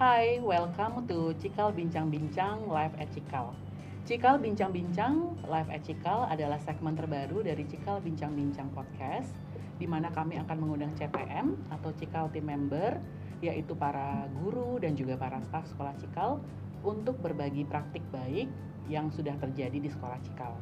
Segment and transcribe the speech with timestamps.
[0.00, 3.52] Hai, welcome to Cikal Bincang-Bincang Live at Cikal.
[4.08, 9.28] Cikal Bincang-Bincang Live at Cikal adalah segmen terbaru dari Cikal Bincang-Bincang Podcast
[9.76, 12.96] di mana kami akan mengundang CPM atau Cikal Team Member
[13.44, 16.40] yaitu para guru dan juga para staf sekolah Cikal
[16.80, 18.48] untuk berbagi praktik baik
[18.88, 20.56] yang sudah terjadi di sekolah Cikal.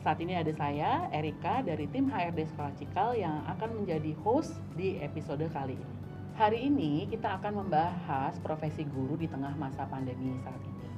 [0.00, 4.96] Saat ini ada saya, Erika dari tim HRD Sekolah Cikal yang akan menjadi host di
[4.96, 6.01] episode kali ini.
[6.32, 10.88] Hari ini kita akan membahas profesi guru di tengah masa pandemi saat ini.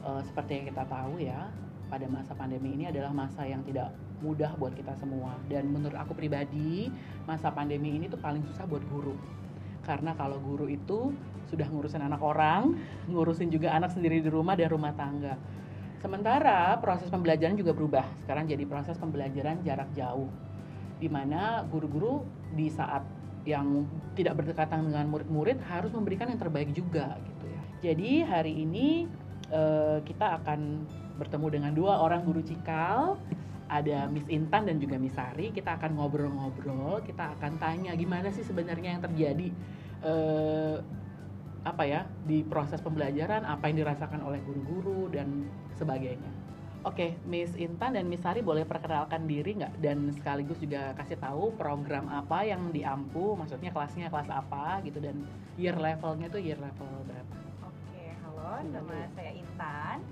[0.00, 1.52] Uh, seperti yang kita tahu ya,
[1.92, 3.92] pada masa pandemi ini adalah masa yang tidak
[4.24, 5.36] mudah buat kita semua.
[5.44, 6.88] Dan menurut aku pribadi,
[7.28, 9.12] masa pandemi ini tuh paling susah buat guru.
[9.84, 11.12] Karena kalau guru itu
[11.52, 12.72] sudah ngurusin anak orang,
[13.12, 15.36] ngurusin juga anak sendiri di rumah dan rumah tangga.
[16.00, 18.08] Sementara proses pembelajaran juga berubah.
[18.24, 20.32] Sekarang jadi proses pembelajaran jarak jauh.
[20.96, 22.24] Di mana guru-guru
[22.56, 27.62] di saat yang tidak berdekatan dengan murid-murid harus memberikan yang terbaik juga gitu ya.
[27.90, 29.10] Jadi hari ini
[29.50, 30.86] uh, kita akan
[31.18, 33.18] bertemu dengan dua orang guru cikal
[33.72, 35.48] ada Miss Intan dan juga Miss Sari.
[35.50, 39.48] Kita akan ngobrol-ngobrol, kita akan tanya gimana sih sebenarnya yang terjadi
[40.04, 40.76] uh,
[41.62, 45.46] apa ya di proses pembelajaran, apa yang dirasakan oleh guru-guru dan
[45.78, 46.41] sebagainya.
[46.82, 51.54] Oke, Miss Intan dan Miss Sari boleh perkenalkan diri nggak dan sekaligus juga kasih tahu
[51.54, 55.22] program apa yang diampu, maksudnya kelasnya kelas apa gitu dan
[55.54, 57.34] year levelnya tuh year level berapa?
[57.62, 60.02] Oke, halo, nama saya Intan.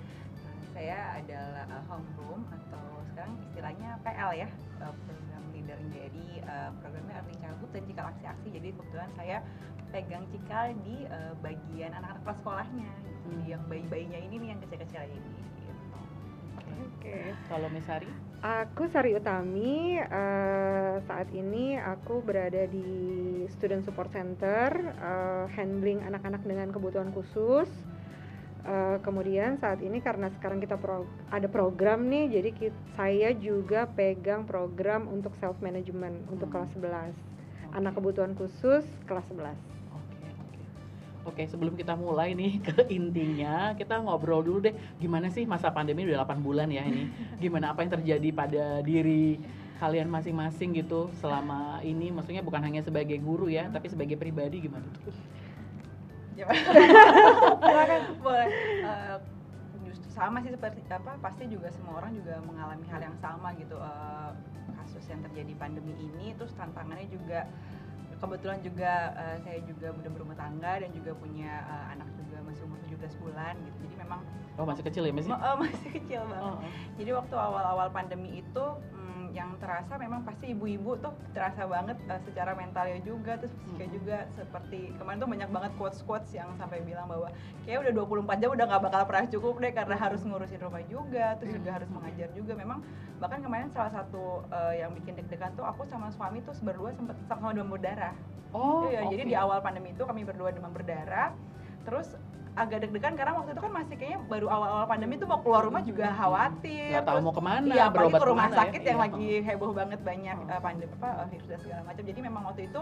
[0.46, 5.78] Nah, saya adalah uh, homeroom atau sekarang istilahnya PL ya, uh, program leader.
[5.90, 8.48] Jadi uh, programnya Early Childhood dan Cikal Aksi-Aksi.
[8.54, 9.36] Jadi kebetulan saya
[9.90, 11.02] pegang cikal di
[11.42, 12.90] bagian anak-anak kelas sekolahnya.
[13.26, 15.49] Jadi yang bayi-bayinya ini nih yang kecil-kecil ini.
[16.80, 17.12] Oke.
[17.12, 17.24] Okay.
[17.48, 18.08] Kalau Mesari?
[18.40, 20.00] Aku Sari Utami.
[20.00, 22.88] Uh, saat ini aku berada di
[23.52, 27.68] Student Support Center, uh, handling anak-anak dengan kebutuhan khusus.
[28.60, 33.88] Uh, kemudian saat ini karena sekarang kita pro ada program nih, jadi kita, saya juga
[33.88, 36.32] pegang program untuk self management hmm.
[36.36, 36.80] untuk kelas 11.
[36.80, 37.76] Okay.
[37.76, 39.79] Anak kebutuhan khusus kelas 11.
[41.28, 46.08] Oke, sebelum kita mulai nih ke intinya, kita ngobrol dulu deh gimana sih masa pandemi
[46.08, 47.12] udah 8 bulan ya ini.
[47.36, 49.36] Gimana apa yang terjadi pada diri
[49.80, 54.84] kalian masing-masing gitu selama ini maksudnya bukan hanya sebagai guru ya, tapi sebagai pribadi gimana
[55.00, 55.12] tuh?
[58.24, 58.48] Boleh.
[58.80, 59.18] Uh,
[60.10, 64.34] sama sih seperti apa pasti juga semua orang juga mengalami hal yang sama gitu uh,
[64.76, 67.48] kasus yang terjadi pandemi ini terus tantangannya juga
[68.20, 72.62] kebetulan juga uh, saya juga udah berumah tangga dan juga punya uh, anak juga masih
[72.68, 73.76] umur 17 bulan gitu.
[73.88, 74.20] Jadi memang
[74.60, 75.32] Oh, masih kecil ya, masih?
[75.32, 76.44] Uh, masih kecil banget.
[76.44, 76.70] Oh, oh.
[77.00, 78.64] Jadi waktu awal-awal pandemi itu
[79.30, 83.86] hmm, yang terasa memang pasti ibu-ibu tuh terasa banget uh, secara mentalnya juga terus fisiknya
[83.86, 83.96] hmm.
[83.96, 87.30] juga seperti kemarin tuh banyak banget quotes-quotes yang sampai bilang bahwa
[87.62, 87.92] kayak udah
[88.26, 90.04] 24 jam udah nggak bakal pernah cukup deh karena hmm.
[90.10, 92.78] harus ngurusin rumah juga terus juga harus mengajar juga memang
[93.22, 97.14] bahkan kemarin salah satu uh, yang bikin deg-degan tuh aku sama suami tuh berdua sempat
[97.30, 98.12] sama demam berdarah
[98.50, 99.14] Oh, iya, okay.
[99.14, 101.30] jadi di awal pandemi itu kami berdua demam berdarah.
[101.86, 102.18] Terus
[102.60, 105.80] agak deg-degan karena waktu itu kan masih kayaknya baru awal-awal pandemi itu mau keluar rumah
[105.80, 106.92] juga khawatir.
[106.92, 107.72] Gak tahu mau ke mana.
[107.72, 108.88] Iya, apalagi ke rumah sakit ya?
[108.92, 109.06] yang iya.
[109.08, 110.52] lagi heboh banget banyak oh.
[110.52, 112.02] uh, pandemi apa uh, virus dan segala macam.
[112.04, 112.80] Jadi memang waktu itu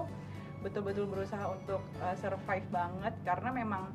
[0.58, 3.94] betul-betul berusaha untuk uh, survive banget karena memang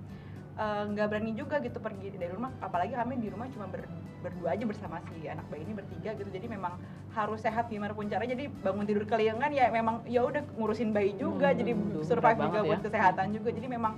[0.93, 3.89] nggak uh, berani juga gitu pergi dari rumah apalagi kami di rumah cuma ber,
[4.21, 6.77] berdua aja bersama si anak bayi ini bertiga gitu jadi memang
[7.09, 11.17] harus sehat gimana pun caranya jadi bangun tidur keliengan ya memang ya udah ngurusin bayi
[11.17, 11.71] juga hmm, jadi
[12.05, 12.85] survive juga buat ya.
[12.85, 13.97] kesehatan juga jadi memang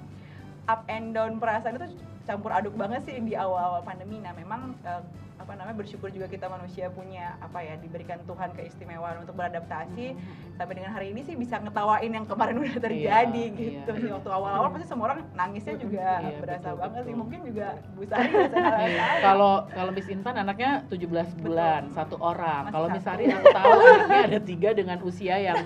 [0.66, 1.88] up and down perasaan itu
[2.26, 4.18] campur aduk banget sih di awal-awal pandemi.
[4.18, 5.02] Nah, memang uh,
[5.35, 10.07] apa namanya bersyukur juga kita manusia punya apa ya diberikan Tuhan keistimewaan untuk beradaptasi.
[10.16, 10.53] Mm-hmm.
[10.56, 13.91] sampai dengan hari ini sih bisa ngetawain yang kemarin udah terjadi iya, gitu.
[13.91, 14.00] Iya.
[14.00, 17.07] sih waktu awal-awal pasti semua orang nangisnya juga iya, berasa betul, banget betul.
[17.07, 17.16] sih.
[17.19, 18.29] Mungkin juga Bu Sari
[18.95, 19.07] iya.
[19.19, 21.95] kalau kalau Miss Intan anaknya 17 bulan betul.
[22.00, 22.72] satu orang.
[22.72, 25.59] Kalau Miss Sari aku tahu anaknya ada tiga dengan usia yang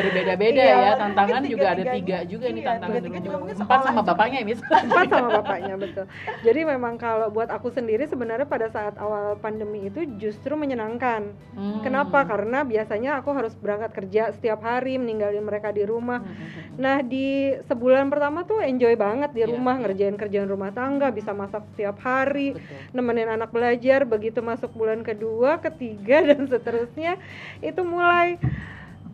[0.00, 0.92] berbeda-beda iya, ya.
[0.96, 4.38] tantangan tiga, juga ada tiga juga iya, ini tantangan tiga, tiga juga empat sama bapaknya
[4.40, 4.60] ya Miss.
[4.64, 6.04] Empat sama bapaknya betul.
[6.40, 11.34] Jadi memang kalau buat aku sendiri sebenarnya pada saat awal pandemi itu justru menyenangkan.
[11.58, 11.82] Hmm.
[11.82, 12.22] Kenapa?
[12.22, 16.22] Karena biasanya aku harus berangkat kerja setiap hari, meninggalin mereka di rumah.
[16.22, 16.30] Hmm.
[16.30, 16.74] hmm, hmm.
[16.78, 19.50] Nah di sebulan pertama tuh enjoy banget di yeah.
[19.50, 22.94] rumah ngerjain kerjaan rumah tangga, bisa masak setiap hari, Betul.
[22.94, 24.06] nemenin anak belajar.
[24.06, 27.18] Begitu masuk bulan kedua, ketiga dan seterusnya
[27.58, 28.38] itu mulai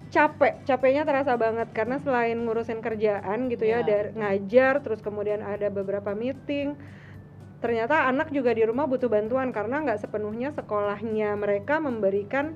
[0.09, 5.45] capek capeknya terasa banget karena selain ngurusin kerjaan gitu ya, ya dari ngajar terus kemudian
[5.45, 6.73] ada beberapa meeting
[7.59, 12.55] ternyata anak juga di rumah butuh bantuan karena nggak sepenuhnya sekolahnya mereka memberikan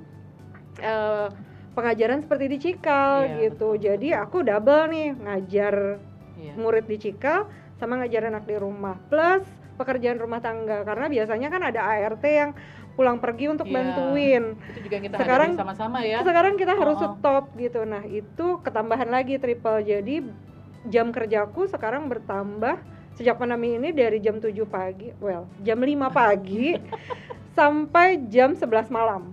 [0.78, 1.26] uh,
[1.72, 3.74] pengajaran seperti di Cikal yeah, gitu.
[3.74, 5.98] Jadi aku double nih ngajar
[6.38, 6.54] yeah.
[6.54, 7.50] murid di Cikal
[7.80, 9.42] sama ngajar anak di rumah plus
[9.74, 12.52] pekerjaan rumah tangga karena biasanya kan ada ART yang
[12.92, 13.74] pulang pergi untuk Iya.
[13.74, 16.20] bantuin Itu juga kita Sekarang- sama-sama ya.
[16.20, 17.12] sekarang kita harus Oh, oh.
[17.18, 20.28] stop gitu nah itu ketambahan lagi triple jadi
[20.92, 22.76] jam kerjaku sekarang bertambah
[23.12, 26.72] sejak pandemi ini dari jam 7 pagi well jam 5 pagi
[27.58, 29.32] sampai jam 11 malam.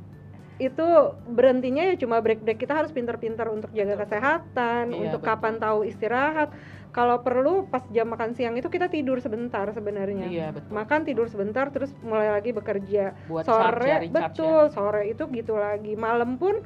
[0.59, 2.59] Itu berhentinya ya cuma break-break.
[2.59, 5.29] Kita harus pintar-pintar untuk jaga kesehatan Iya, untuk betul.
[5.31, 6.51] kapan tahu istirahat.
[6.91, 10.27] Kalau perlu pas jam makan siang itu kita tidur sebentar sebenarnya.
[10.27, 10.67] Iya, betul.
[10.73, 13.15] makan tidur sebentar terus mulai lagi bekerja.
[13.31, 15.95] Buat charge ya, sore betul sore itu gitu lagi.
[15.95, 16.59] Malam pun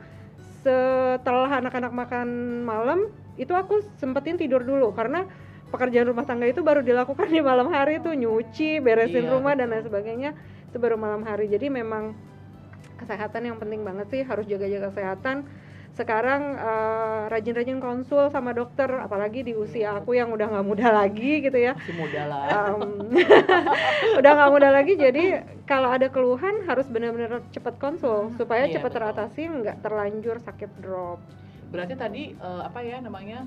[0.65, 2.27] setelah anak-anak makan
[2.65, 2.99] malam
[3.37, 4.89] itu aku sempetin tidur dulu.
[4.95, 5.27] Karena
[5.73, 9.73] pekerjaan rumah tangga itu baru dilakukan di malam hari tuh nyuci beresin Iya, rumah dan
[9.73, 10.31] lain sebagainya
[10.69, 11.49] itu baru malam hari.
[11.49, 12.13] Jadi memang
[13.01, 15.49] kesehatan yang penting banget sih harus jaga-jaga kesehatan.
[15.93, 21.41] Sekarang eh, rajin-rajin konsul sama dokter apalagi di usia aku yang udah nggak muda lagi
[21.41, 21.77] gitu ya.
[21.77, 22.45] Masih muda lah.
[22.49, 22.81] Em,
[24.21, 28.91] udah nggak muda lagi jadi kalau ada keluhan harus benar-benar cepat konsul supaya Iya, cepat
[28.93, 31.21] teratasi nggak terlanjur sakit drop.
[31.69, 33.45] Berarti tadi eh, apa ya namanya?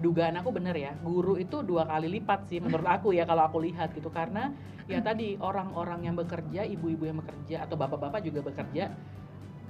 [0.00, 3.60] Dugaan aku bener ya guru itu dua kali lipat sih menurut aku ya kalau aku
[3.60, 4.08] lihat gitu.
[4.08, 4.50] Karena
[4.88, 8.90] ya tadi orang-orang yang bekerja ibu-ibu yang bekerja atau bapak-bapak juga bekerja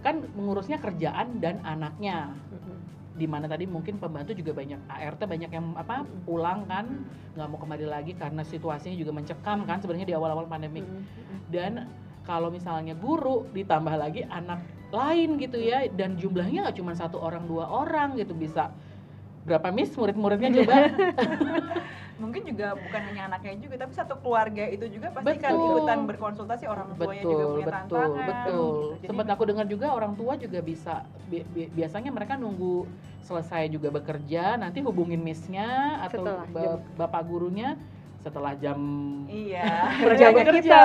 [0.01, 2.33] kan mengurusnya kerjaan dan anaknya.
[3.21, 7.05] Di mana tadi mungkin pembantu juga banyak ART banyak yang apa pulang kan
[7.37, 10.81] nggak mau kembali lagi karena situasinya juga mencekam kan sebenarnya di awal-awal pandemi.
[11.51, 11.91] Dan
[12.25, 17.47] kalau misalnya guru ditambah lagi anak lain gitu ya dan jumlahnya nggak cuma satu orang
[17.47, 18.75] dua orang gitu bisa
[19.41, 20.75] berapa mis murid-muridnya coba
[22.23, 25.65] mungkin juga bukan hanya anaknya juga tapi satu keluarga itu juga pasti kan Betul.
[25.73, 28.69] ikutan berkonsultasi orang tuanya juga betul punya betul tantangan betul
[29.01, 29.09] gitu.
[29.09, 30.95] Sempat aku dengar juga orang tua juga bisa
[31.33, 32.85] bi- bi- biasanya mereka nunggu
[33.25, 36.79] selesai juga bekerja nanti hubungin misnya atau Setelah ba- jam.
[37.01, 37.69] bapak gurunya
[38.21, 38.77] setelah jam
[39.33, 40.81] iya Berjaga mereka kita,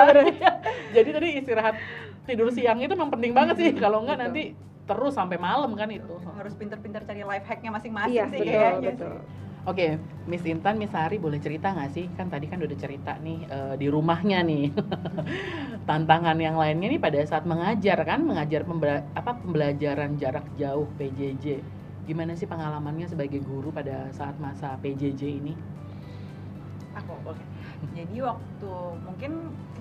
[0.96, 1.76] jadi tadi istirahat
[2.24, 4.24] tidur siang itu memang penting banget sih kalau enggak Betul.
[4.32, 4.42] nanti
[4.86, 8.88] terus sampai malam kan itu harus pinter-pinter cari life hacknya masing-masing iya sih betul kayaknya
[8.88, 9.16] betul sih.
[9.66, 9.98] Oke,
[10.30, 12.06] Miss Intan, Miss Hari boleh cerita nggak sih?
[12.14, 14.70] Kan tadi kan udah cerita nih eh, di rumahnya nih.
[15.88, 21.44] Tantangan yang lainnya nih pada saat mengajar kan, mengajar pembela- apa pembelajaran jarak jauh PJJ.
[22.06, 25.54] Gimana sih pengalamannya sebagai guru pada saat masa PJJ ini?
[26.96, 27.44] aku oke
[27.92, 28.70] jadi waktu
[29.04, 29.32] mungkin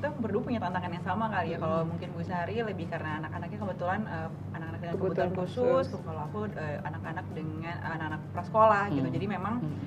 [0.05, 3.57] kita berdua punya tantangan yang sama kali ya kalau mungkin Bu Sari lebih karena anak-anaknya
[3.57, 6.05] kebetulan eh, anak-anak dengan kebutuhan Kebutuhan khusus, khusus.
[6.05, 9.15] kalau aku eh, anak-anak dengan anak-anak prasekolah gitu Hmm.
[9.17, 9.77] jadi memang Hmm.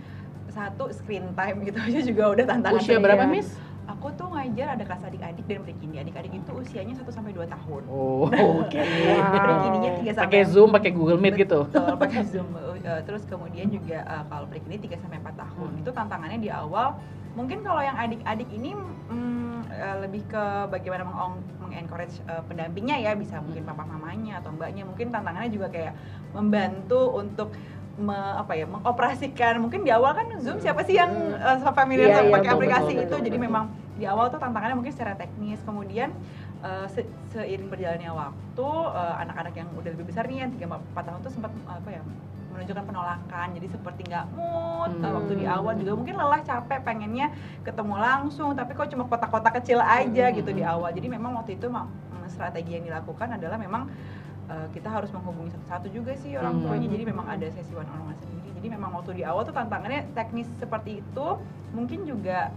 [0.49, 3.31] satu screen time gitu aja juga udah tantangan Usia berapa, saya.
[3.31, 3.51] Miss?
[3.89, 7.83] aku tuh ngajar ada kelas adik-adik dan pre-kindi adik-adik itu usianya 1 sampai 2 tahun
[7.87, 8.27] Oh,
[8.61, 8.75] oke.
[8.75, 9.33] Wow.
[9.39, 11.65] pre-kindinya 3 sampai Pakai Zoom, pakai Google Meet gitu.
[11.65, 12.49] Betul, pakai Zoom.
[12.53, 15.69] Uh, terus kemudian juga uh, kalau pre-kini 3 sampai 4 tahun.
[15.71, 15.81] Hmm.
[15.81, 16.99] Itu tantangannya di awal.
[17.33, 23.13] Mungkin kalau yang adik-adik ini mm, uh, lebih ke bagaimana meng- meng-encourage uh, pendampingnya ya,
[23.15, 24.85] bisa mungkin papa mamanya atau mbaknya.
[24.85, 25.93] Mungkin tantangannya juga kayak
[26.33, 27.53] membantu untuk
[27.99, 29.59] me- apa ya mengoperasikan.
[29.61, 32.59] Mungkin di awal kan Zoom siapa sih yang uh, familiar Iya, sama iya, pakai betul,
[32.59, 33.03] aplikasi betul, itu?
[33.05, 33.47] betul, jadi betul.
[33.51, 33.65] memang
[33.99, 35.59] di awal tuh tantangannya mungkin secara teknis.
[35.67, 36.11] Kemudian
[36.63, 41.09] uh, se- seiring berjalannya waktu uh, anak-anak yang udah lebih besar nih yang 3 4
[41.09, 42.03] tahun tuh sempat uh, apa ya
[42.49, 45.15] menunjukkan penolakan jadi seperti nggak mood Hmm.
[45.15, 47.29] waktu di awal juga mungkin lelah capek pengennya
[47.61, 50.37] ketemu langsung tapi kok cuma kotak-kotak kecil aja Hmm.
[50.37, 51.69] gitu di awal jadi memang waktu itu
[52.29, 53.89] strategi yang dilakukan adalah memang
[54.49, 56.63] uh, kita harus menghubungi satu-satu juga sih orang Hmm.
[56.69, 59.53] tuanya jadi memang ada sesi one on one sendiri jadi memang waktu di awal tuh
[59.53, 61.27] tantangannya teknis seperti itu
[61.73, 62.53] mungkin juga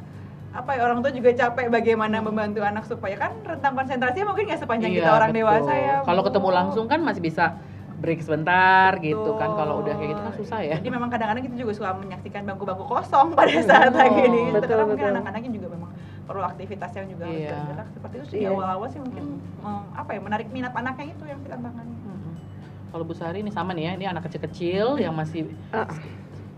[0.51, 4.59] apa ya orang tua juga capek bagaimana membantu anak supaya kan rentang konsentrasinya mungkin nggak
[4.59, 5.39] sepanjang kita Iya, orang betul.
[5.47, 7.55] dewasa ya Kalau ketemu langsung kan masih bisa
[8.01, 9.53] break sebentar gitu kan.
[9.53, 10.75] Kalau udah kayak gitu kan susah ya.
[10.75, 14.41] Jadi memang kadang-kadang kita juga suka menyaksikan bangku-bangku kosong pada saat Oh, lagi ini.
[14.51, 15.15] betul, Karena mungkin betul.
[15.15, 15.89] anak-anaknya juga memang
[16.21, 17.53] perlu aktivitas yang juga harus Iya.
[17.53, 18.49] bergerak seperti itu sih Iya.
[18.49, 21.97] awal-awal sih mungkin em, apa ya menarik minat anaknya itu yang tantangannya.
[22.01, 22.33] Mm-mm.
[22.89, 25.87] Kalau Bu Sari ini sama nih ya, ini anak kecil-kecil yang masih Ah.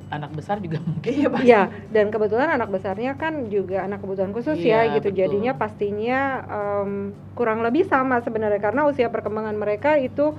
[0.09, 1.09] anak besar juga mungkin.
[1.11, 1.45] Iya pasti.
[1.45, 5.09] Iya, dan kebetulan anak besarnya kan juga anak kebutuhan khusus Iya, ya gitu.
[5.09, 5.19] betul.
[5.25, 6.91] Jadinya pastinya em,
[7.33, 10.37] kurang lebih sama sebenarnya karena usia perkembangan mereka itu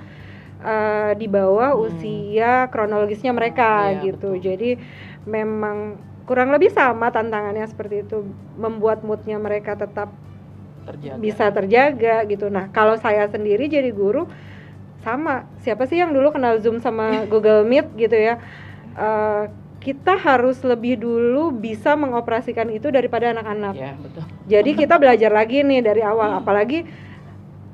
[0.63, 1.83] eh, di bawah Hmm.
[1.87, 4.29] usia kronologisnya mereka Iya, gitu.
[4.35, 4.43] betul.
[4.43, 4.69] Jadi
[5.27, 5.77] memang
[6.25, 8.25] kurang lebih sama tantangannya seperti itu
[8.57, 10.09] membuat moodnya mereka tetap
[10.85, 11.21] terjaga.
[11.21, 12.45] bisa terjaga gitu.
[12.49, 14.25] Nah, kalau saya sendiri jadi guru
[15.05, 15.45] sama.
[15.61, 18.41] Siapa sih yang dulu kenal Zoom sama Google Meet gitu ya?
[18.97, 19.43] Eh,
[19.85, 23.73] kita harus lebih dulu bisa mengoperasikan itu daripada anak-anak.
[23.77, 24.25] Ya, betul.
[24.49, 26.85] Jadi kita belajar lagi nih dari awal, apalagi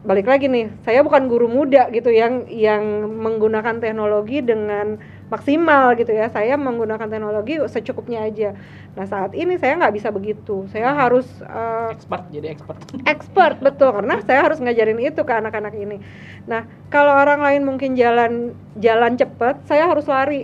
[0.01, 0.73] balik lagi nih.
[0.85, 4.97] Saya bukan guru muda gitu yang yang menggunakan teknologi dengan
[5.31, 8.51] maksimal gitu ya saya menggunakan teknologi secukupnya aja
[8.99, 12.77] nah saat ini saya nggak bisa begitu saya harus uh, expert jadi expert
[13.07, 16.03] expert betul karena saya harus ngajarin itu ke anak-anak ini
[16.43, 20.43] nah kalau orang lain mungkin jalan jalan cepet saya harus lari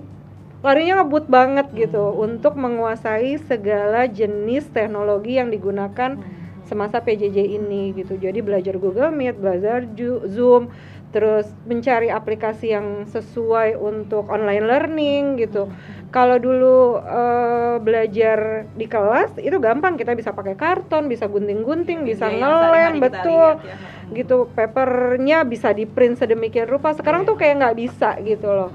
[0.64, 2.24] larinya ngebut banget gitu hmm.
[2.24, 6.47] untuk menguasai segala jenis teknologi yang digunakan hmm.
[6.68, 9.88] Semasa PJJ ini gitu jadi belajar Google Meet belajar
[10.28, 10.70] Zoom
[11.16, 15.72] terus mencari aplikasi yang sesuai untuk online learning gitu.
[16.12, 22.28] Kalau dulu uh, belajar di kelas itu gampang kita bisa pakai karton, bisa gunting-gunting, bisa
[22.28, 23.60] iya, ngelem, betul.
[23.64, 23.76] ya.
[24.12, 26.92] Gitu, papernya bisa di print sedemikian rupa.
[26.92, 28.72] Sekarang tuh kayak nggak bisa gitu loh.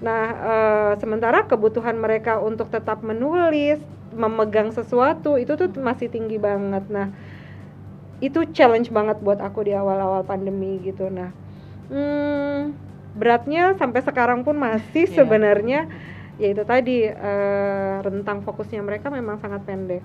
[0.00, 3.80] Nah, uh, sementara kebutuhan mereka untuk tetap menulis,
[4.16, 6.84] memegang sesuatu itu tuh masih tinggi banget.
[6.88, 7.12] Nah,
[8.24, 11.12] itu challenge banget buat aku di awal-awal pandemi gitu.
[11.12, 11.30] Nah,
[11.92, 12.72] hmm,
[13.14, 15.14] beratnya sampai sekarang pun masih yeah.
[15.14, 15.80] sebenarnya
[16.34, 20.02] ya itu tadi uh, rentang fokusnya mereka memang sangat pendek.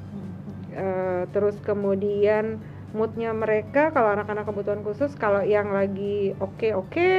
[0.69, 2.61] Uh, terus kemudian
[2.93, 7.13] moodnya mereka kalau anak-anak kebutuhan khusus kalau yang lagi oke okay, oke okay,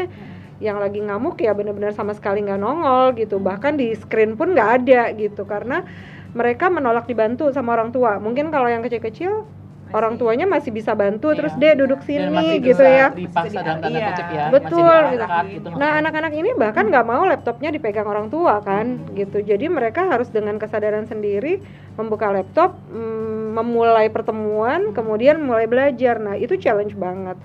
[0.62, 3.42] yang lagi ngamuk ya benar-benar sama sekali nggak nongol gitu.
[3.42, 5.82] Bahkan di screen pun nggak ada gitu karena
[6.30, 8.22] mereka menolak dibantu sama orang tua.
[8.22, 9.59] Mungkin kalau yang kecil-kecil
[9.90, 11.38] orang tuanya masih bisa bantu iya.
[11.42, 14.08] terus dia duduk sini gitu ya dipaksa dalam tanda iya.
[14.12, 15.26] kutip ya betul gitu.
[15.58, 15.68] gitu.
[15.76, 19.14] nah anak-anak ini bahkan nggak mau laptopnya dipegang orang tua kan hmm.
[19.18, 21.62] gitu jadi mereka harus dengan kesadaran sendiri
[21.98, 27.36] membuka laptop mm, memulai pertemuan kemudian mulai belajar nah itu challenge banget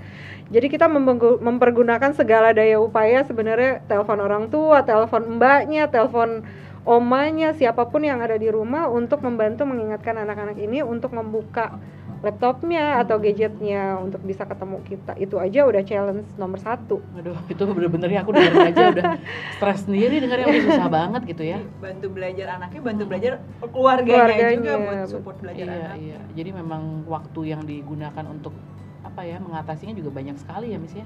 [0.46, 0.86] jadi kita
[1.42, 6.46] mempergunakan segala daya upaya sebenarnya telepon orang tua telepon mbaknya telepon
[6.86, 11.82] omanya siapa pun yang ada di rumah untuk membantu mengingatkan anak-anak ini untuk membuka
[12.26, 16.98] laptopnya atau gadgetnya untuk bisa ketemu kita itu aja udah challenge nomor satu.
[17.14, 19.06] Aduh itu bener-bener ya aku dengar aja udah
[19.62, 21.62] stres sendiri dengar yang susah banget gitu ya.
[21.78, 25.96] Bantu belajar anaknya, bantu belajar keluarganya, keluarganya juga buat support belajar iya, anak.
[26.02, 28.58] Iya, jadi memang waktu yang digunakan untuk
[29.06, 31.06] apa ya mengatasinya juga banyak sekali ya Miss ya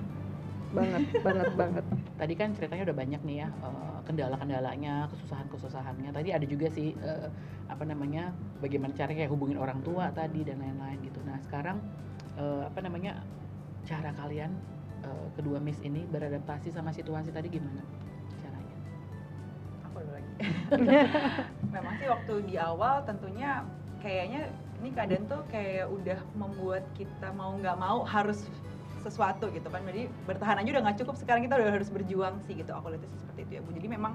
[0.70, 1.86] banget banget banget.
[2.16, 6.10] Tadi kan ceritanya udah banyak nih ya uh, kendala-kendalanya kesusahan-kesusahannya.
[6.14, 7.30] Tadi ada juga sih uh,
[7.70, 11.20] apa namanya bagaimana cara kayak hubungin orang tua tadi dan lain-lain gitu.
[11.26, 11.82] Nah sekarang
[12.38, 13.22] uh, apa namanya
[13.86, 14.54] cara kalian
[15.06, 17.82] uh, kedua miss ini beradaptasi sama situasi tadi gimana
[18.38, 18.78] caranya?
[19.90, 20.34] Aku lagi.
[21.74, 23.66] Memang sih waktu di awal tentunya
[24.00, 28.48] kayaknya ini keadaan tuh kayak udah membuat kita mau nggak mau harus
[29.02, 29.82] sesuatu gitu kan.
[29.88, 32.72] Jadi bertahan aja udah nggak cukup sekarang kita udah harus berjuang sih gitu.
[32.76, 33.70] Aku lihat seperti itu ya bu.
[33.76, 34.14] Jadi memang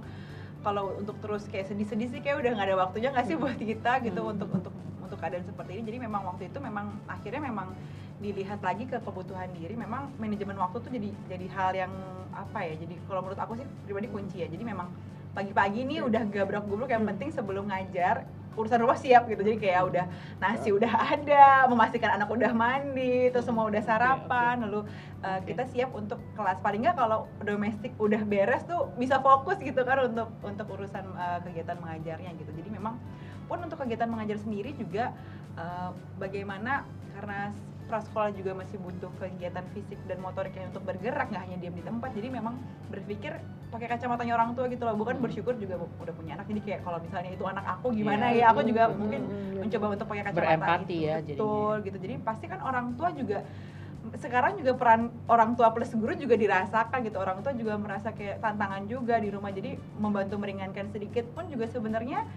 [0.64, 4.00] kalau untuk terus kayak sedih-sedih sih kayak udah nggak ada waktunya nggak sih buat kita
[4.06, 4.32] gitu hmm.
[4.36, 4.74] untuk untuk
[5.04, 5.82] untuk keadaan seperti ini.
[5.88, 7.76] Jadi memang waktu itu memang akhirnya memang
[8.22, 9.76] dilihat lagi ke kebutuhan diri.
[9.76, 11.92] Memang manajemen waktu tuh jadi jadi hal yang
[12.34, 14.48] apa ya jadi kalau menurut aku sih pribadi kunci ya.
[14.48, 14.88] Jadi memang
[15.34, 18.22] pagi-pagi nih udah gabrak-gubruk yang penting sebelum ngajar
[18.54, 19.42] urusan rumah siap gitu.
[19.42, 20.04] Jadi kayak udah
[20.38, 24.66] nasi udah ada memastikan anak udah mandi itu semua udah sarapan.
[24.66, 24.86] lalu
[25.22, 26.58] uh, kita siap untuk kelas.
[26.62, 31.38] Paling nggak kalau domestik udah beres tuh bisa fokus gitu kan untuk untuk urusan uh,
[31.44, 32.50] kegiatan mengajarnya gitu.
[32.54, 32.96] Jadi memang
[33.44, 35.12] pun untuk kegiatan mengajar sendiri juga
[35.60, 37.52] uh, bagaimana karena
[37.86, 41.84] prasekolah juga masih butuh kegiatan fisik dan motorik yang untuk bergerak nggak hanya diam di
[41.84, 42.54] tempat jadi memang
[42.88, 43.36] berpikir
[43.68, 45.24] pakai kacamatanya orang tua gitu loh bukan hmm.
[45.26, 48.48] bersyukur juga udah punya anak jadi kayak kalau misalnya itu anak aku gimana yeah.
[48.48, 48.96] ya aku juga hmm.
[48.96, 49.20] mungkin
[49.60, 51.06] mencoba untuk pakai kacamata berempati itu.
[51.06, 51.86] ya betul jadinya.
[51.86, 53.38] gitu jadi pasti kan orang tua juga
[54.20, 58.36] sekarang juga peran orang tua plus guru juga dirasakan gitu orang tua juga merasa kayak
[58.44, 62.28] tantangan juga di rumah jadi membantu meringankan sedikit pun juga sebenarnya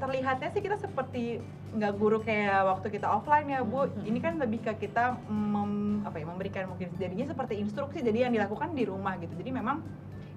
[0.00, 1.40] terlihatnya sih kita seperti
[1.74, 3.90] nggak guru kayak waktu kita offline ya bu.
[3.90, 4.06] Hmm.
[4.06, 8.32] ini kan lebih ke kita mem, apa ya memberikan mungkin jadinya seperti instruksi jadi yang
[8.32, 9.34] dilakukan di rumah gitu.
[9.34, 9.82] Jadi memang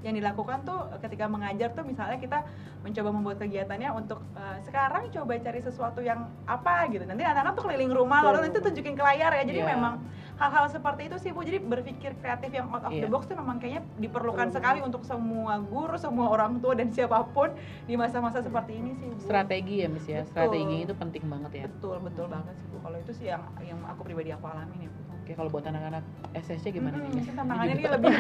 [0.06, 2.46] yang dilakukan tuh ketika mengajar tuh misalnya kita
[2.86, 7.02] mencoba membuat kegiatannya untuk uh, sekarang coba cari sesuatu yang apa gitu.
[7.06, 9.44] Nanti anak-anak tuh keliling rumah lalu nanti tunjukin ke layar ya.
[9.46, 9.74] Jadi yeah.
[9.74, 9.94] memang
[10.38, 13.06] hal-hal seperti itu sih bu jadi berpikir kreatif yang out of yeah.
[13.06, 13.14] the iya.
[13.14, 17.50] box tuh memang kayaknya diperlukan sekali untuk semua guru semua orang tua dan siapa pun
[17.90, 19.18] di masa-masa seperti ini sih bu.
[19.26, 20.32] strategi ya mis ya betul.
[20.32, 23.82] strategi itu penting banget ya betul betul banget sih bu kalau itu sih yang yang
[23.90, 26.08] aku pribadi aku alami nih bu Oke, kalau buat anak-anak
[26.40, 27.36] SSC gimana hmm, nih?
[27.36, 28.16] Tantangannya ini lebih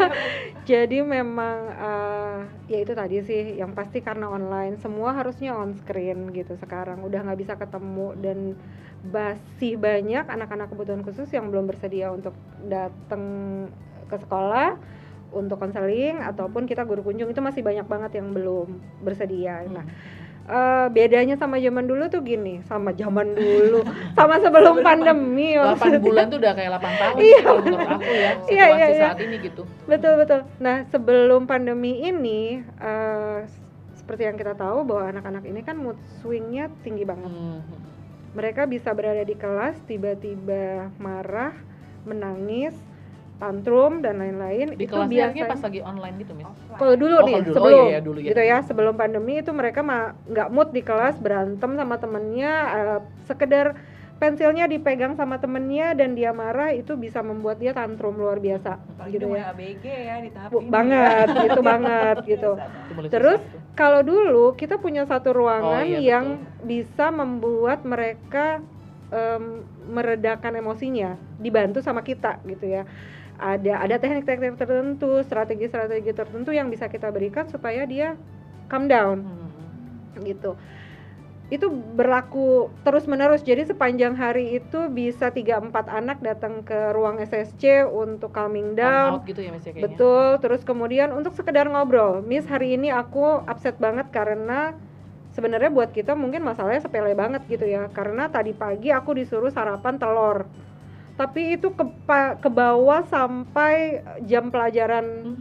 [0.76, 6.28] Jadi memang uh, ya itu tadi sih yang pasti karena online semua harusnya on screen
[6.36, 7.00] gitu sekarang.
[7.08, 8.38] Udah nggak bisa ketemu dan
[9.00, 12.36] masih banyak anak-anak kebutuhan khusus yang belum bersedia untuk
[12.68, 13.24] datang
[14.12, 14.76] ke sekolah
[15.32, 17.32] untuk konseling ataupun kita guru kunjung.
[17.32, 19.64] Itu masih banyak banget yang belum bersedia.
[19.72, 19.88] Nah,
[20.48, 23.82] eh, bedanya sama zaman dulu tuh gini, sama zaman dulu,
[24.18, 25.54] sama sebelum pandemi.
[25.54, 26.00] 8 maksudnya.
[26.02, 29.02] bulan tuh udah kayak 8 tahun Iya, kalau menurut aku ya situasi Iya, iya, iya.
[29.10, 30.40] saat ini gitu Betul betul.
[30.58, 33.38] Nah sebelum pandemi ini, eh,
[33.94, 37.30] seperti yang kita tahu bahwa anak-anak ini kan mood swingnya tinggi banget.
[37.30, 37.62] Hmm.
[38.34, 41.54] Mereka bisa berada di kelas tiba-tiba marah,
[42.02, 42.74] menangis,
[43.42, 44.66] tantrum dan lain-lain.
[44.72, 46.78] di itu kelasnya biasanya pas lagi online gitu Miss Offline.
[46.78, 47.42] kalau dulu Oh, nih dulu.
[47.42, 48.26] Oh, sebelum iya, iya, dulu ya.
[48.28, 53.66] gitu ya sebelum pandemi itu mereka nggak mood di kelas berantem sama temennya eh, sekedar
[54.16, 59.18] pensilnya dipegang sama temennya dan dia marah itu bisa membuat dia tantrum luar biasa Apalagi
[59.18, 60.70] gitu ya ABG ya di tahap ini.
[60.70, 63.60] banget gitu banget gitu Itu mulai Terus, susah tuh.
[63.74, 66.26] kalau dulu kita punya satu ruangan Oh, iya, yang
[66.62, 68.62] bisa membuat mereka
[69.10, 69.44] em,
[69.84, 72.86] meredakan emosinya dibantu sama kita gitu ya
[73.42, 78.14] ada ada teknik-teknik tertentu strategi-strategi tertentu yang bisa kita berikan supaya dia
[78.70, 79.26] calm down.
[79.26, 80.22] Hmm.
[80.22, 80.54] gitu.
[81.52, 87.84] Itu berlaku terus menerus jadi sepanjang hari itu bisa 3-4 anak datang ke ruang SSC
[87.84, 89.20] untuk calming down.
[89.20, 89.92] Out gitu ya Miss ya kayaknya?
[89.92, 94.72] Betul, terus kemudian untuk sekedar ngobrol, Miss hari ini aku upset banget karena
[95.36, 100.00] sebenarnya buat kita mungkin masalahnya sepele banget gitu ya, karena tadi pagi aku disuruh sarapan
[100.00, 100.48] telur,
[101.22, 101.86] tapi itu ke,
[102.42, 105.38] ke bawah sampai jam pelajaran Hmm.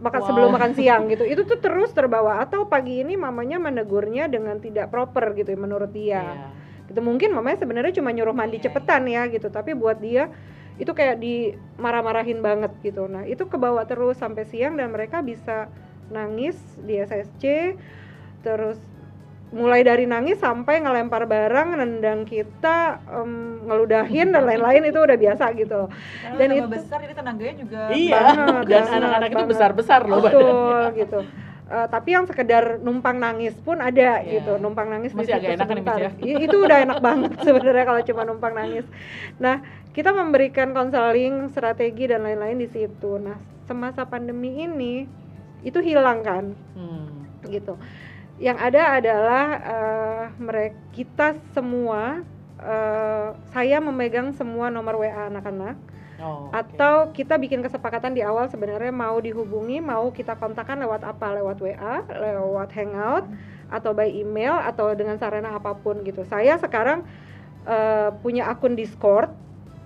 [0.00, 0.28] makan Wow.
[0.32, 2.40] sebelum makan siang gitu, itu tuh terus terbawa.
[2.40, 6.24] Atau pagi ini mamanya menegurnya dengan tidak proper gitu ya, menurut dia.
[6.24, 6.48] Iya.
[6.88, 7.00] gitu.
[7.00, 9.48] Mungkin mamanya sebenarnya cuma nyuruh mandi Iya, cepetan ya gitu.
[9.48, 10.28] Tapi buat dia
[10.76, 13.06] itu kayak dimarah-marahin banget gitu.
[13.06, 15.68] Nah itu kebawa terus sampai siang dan mereka bisa
[16.12, 17.76] nangis di SSC
[18.44, 18.76] terus
[19.50, 23.30] mulai dari nangis sampai ngelempar barang nendang kita em,
[23.62, 28.18] ngeludahin dan lain-lain itu udah biasa gitu Karena Dan itu- besar jadi tenaganya juga Iya,
[28.18, 30.32] banget, dan anak-anak itu besar-besar loh badannya.
[30.40, 31.20] betul gitu
[31.64, 34.36] Eh, tapi yang sekedar numpang nangis pun ada Iya.
[34.36, 35.96] gitu numpang nangis Masih di situ Miss, sebentar.
[35.96, 36.10] ya?
[36.20, 38.84] I- itu udah enak banget sebenarnya kalau cuma numpang nangis
[39.34, 45.08] nah kita memberikan konseling strategi dan lain-lain di situ nah semasa pandemi ini
[45.62, 47.24] itu hilang kan Hmm.
[47.44, 47.80] gitu
[48.42, 49.46] yang ada adalah
[50.38, 52.26] mereka kita semua
[52.58, 55.76] eh, saya memegang semua nomor WA anak-anak.
[56.14, 56.54] Oh, oke.
[56.54, 61.34] atau kita bikin kesepakatan di awal sebenarnya mau dihubungi mau kita kontakkan lewat apa?
[61.34, 63.26] Lewat WA lewat hangout
[63.66, 66.22] atau by email atau dengan sarana apa pun gitu.
[66.30, 67.02] Saya sekarang
[67.66, 69.34] eh, punya akun Discord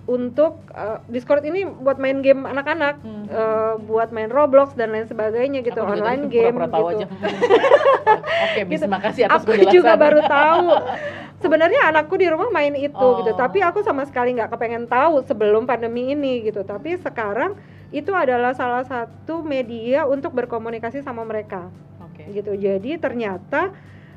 [0.09, 3.25] untuk eh, Discord ini buat main game anak-anak Hmm.
[3.25, 7.05] eh, buat main Roblox dan lain sebagainya gitu Aku online game tahu gitu aja.
[8.45, 8.89] Oke, Miss, Gitu.
[8.89, 9.75] makasih atas aku penjelasan.
[9.75, 10.67] juga baru tahu
[11.43, 13.21] sebenarnya anakku di rumah main itu Oh.
[13.21, 17.53] gitu tapi aku sama sekali nggak kepengen tahu sebelum pandemi ini gitu tapi sekarang
[17.89, 21.69] itu adalah salah satu media untuk berkomunikasi sama mereka
[22.01, 22.25] Oke.
[22.31, 23.71] gitu jadi ternyata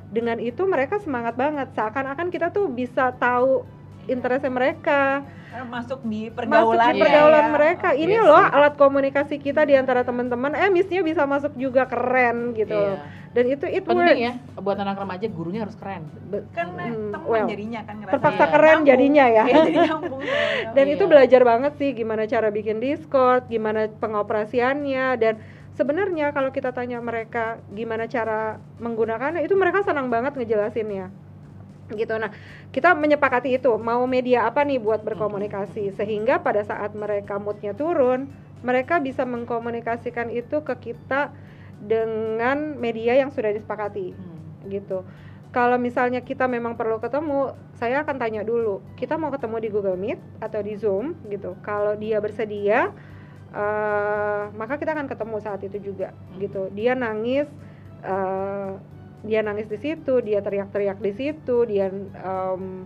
[0.09, 3.65] dengan itu mereka semangat banget seakan-akan kita tuh bisa tahu
[4.07, 5.23] interestnya mereka
[5.63, 7.53] masuk di masuk pergaulan di pergaulan ya.
[7.53, 11.85] mereka ini Iya loh alat komunikasi kita di antara teman-teman eh missnya bisa masuk juga
[11.85, 13.05] keren gitu Iya.
[13.31, 16.09] dan itu it Penting works ya, buat anak remaja gurunya harus keren.
[16.53, 18.51] Kan Hmm, teman well, jadinya kan ngerasa terpaksa Iya.
[18.51, 18.89] keren nyambung.
[18.89, 20.21] jadinya ya Iya, jadi nyambung
[20.77, 20.95] dan Iya.
[20.97, 25.35] itu belajar banget sih gimana cara bikin Discord, gimana pengoperasiannya dan
[25.73, 31.09] sebenarnya kalau kita tanya mereka gimana cara menggunakannya itu mereka senang banget ngejelasinnya
[31.91, 32.31] gitu nah
[32.71, 38.31] kita menyepakati itu mau media apa nih buat berkomunikasi sehingga pada saat mereka moodnya turun
[38.63, 41.35] mereka bisa mengkomunikasikan itu ke kita
[41.83, 44.71] dengan media yang sudah disepakati Hmm.
[44.71, 45.03] gitu.
[45.53, 49.99] Kalau misalnya kita memang perlu ketemu, saya akan tanya dulu, kita mau ketemu di Google
[50.01, 51.59] Meet atau di Zoom gitu.
[51.61, 52.89] Kalau dia bersedia,
[53.53, 56.73] eh, maka kita akan ketemu saat itu juga gitu.
[56.73, 57.45] Dia nangis,
[58.01, 58.71] eh,
[59.23, 62.85] dia nangis di situ, dia teriak-teriak di situ, dia em,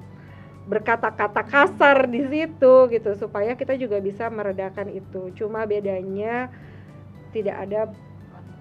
[0.67, 5.31] berkata-kata kasar di situ gitu, supaya kita juga bisa meredakan itu.
[5.33, 6.51] Cuma bedanya
[7.31, 7.81] tidak ada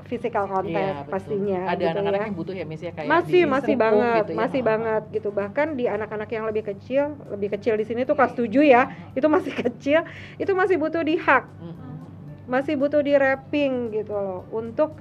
[0.06, 1.12] physical contact Iya, betul.
[1.18, 4.32] pastinya Ada gitu anak-anak ya yang butuh ya Miss ya kayak masih masih banget gitu
[4.32, 4.38] ya.
[4.38, 4.66] masih Oh.
[4.70, 8.62] banget gitu bahkan di anak-anak yang lebih kecil lebih kecil di sini tuh kelas 7
[8.62, 8.86] ya
[9.18, 10.06] itu masih kecil
[10.38, 11.50] itu masih butuh di hak
[12.46, 14.94] masih butuh di wrapping gitu loh untuk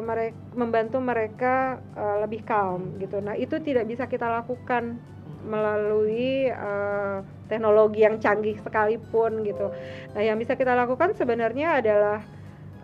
[0.00, 1.54] mereka membantu mereka
[1.92, 4.96] eh, lebih calm gitu nah itu tidak bisa kita lakukan
[5.42, 9.68] melalui eh, teknologi yang canggih sekalipun gitu
[10.14, 12.18] nah yang bisa kita lakukan sebenarnya adalah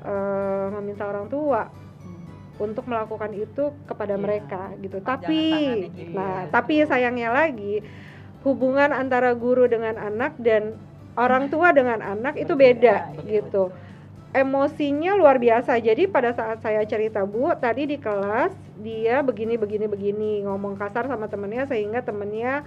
[0.05, 1.63] eh, meminta orang tua
[1.99, 2.63] Hmm.
[2.63, 4.23] untuk melakukan itu kepada Iya.
[4.23, 5.03] mereka gitu.
[5.03, 5.41] Panjangan Tapi
[5.91, 6.15] gitu.
[6.15, 6.51] nah, Iya.
[6.53, 7.83] tapi sayangnya lagi
[8.47, 10.79] hubungan antara guru dengan anak dan
[11.19, 13.69] orang tua dengan anak itu Berbeda, beda betul.
[14.31, 14.41] Gitu.
[14.45, 15.81] emosinya luar biasa.
[15.81, 21.09] Jadi pada saat saya cerita Bu, tadi di kelas dia begini begini begini ngomong kasar
[21.09, 22.63] sama temennya sehingga temennya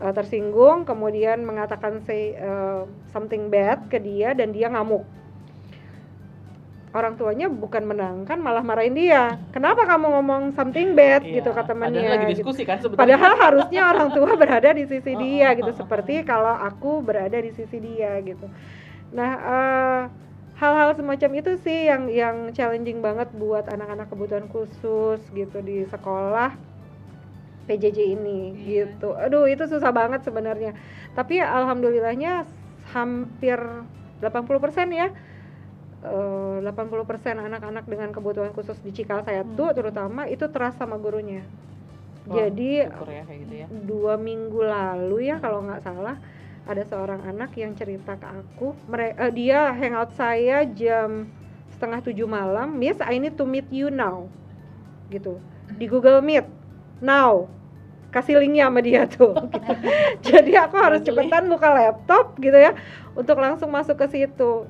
[0.00, 5.04] uh, tersinggung, kemudian mengatakan say uh, something bad ke dia dan dia ngamuk.
[6.90, 9.38] Orang tuanya bukan menangkan malah marahin dia.
[9.54, 12.02] Kenapa kamu ngomong something bad Iya, gitu kata temannya.
[12.02, 12.34] Padahal lagi gitu.
[12.42, 12.98] diskusi kan sebetulnya.
[13.06, 16.98] Padahal harusnya orang tua berada di sisi Oh, dia gitu, oh, oh, seperti kalau aku
[16.98, 18.42] berada di sisi dia gitu.
[19.14, 20.00] Nah, eh,
[20.60, 26.52] hal-hal semacam itu sih yang yang challenging banget buat anak-anak kebutuhan khusus gitu di sekolah
[27.64, 28.66] PJJ ini Iya.
[28.92, 29.14] gitu.
[29.14, 30.74] Aduh, itu susah banget sebenarnya.
[31.14, 32.44] Tapi alhamdulillahnya
[32.92, 33.58] hampir
[34.20, 35.08] 80% ya.
[36.00, 39.52] eh, 80% anak-anak dengan kebutuhan khusus di Cikal saya Hmm.
[39.52, 41.44] tuh terutama itu terasa sama gurunya.
[42.24, 42.88] Wah, Jadi ya
[43.28, 43.66] kayak gitu ya.
[43.84, 46.16] dua minggu lalu ya kalau nggak salah
[46.64, 48.76] ada seorang anak yang cerita ke aku.
[48.86, 51.26] Mere- eh, dia hangout saya jam
[51.72, 52.76] setengah tujuh malam.
[52.76, 54.28] Miss I need to meet you now.
[55.08, 55.40] Gitu.
[55.74, 56.46] Di Google Meet.
[57.00, 57.48] Now.
[58.10, 59.34] Kasih linknya sama dia tuh.
[60.20, 60.34] Gitu.
[60.34, 62.74] jadi aku harus cepetan buka laptop gitu ya
[63.14, 64.66] untuk langsung masuk ke situ.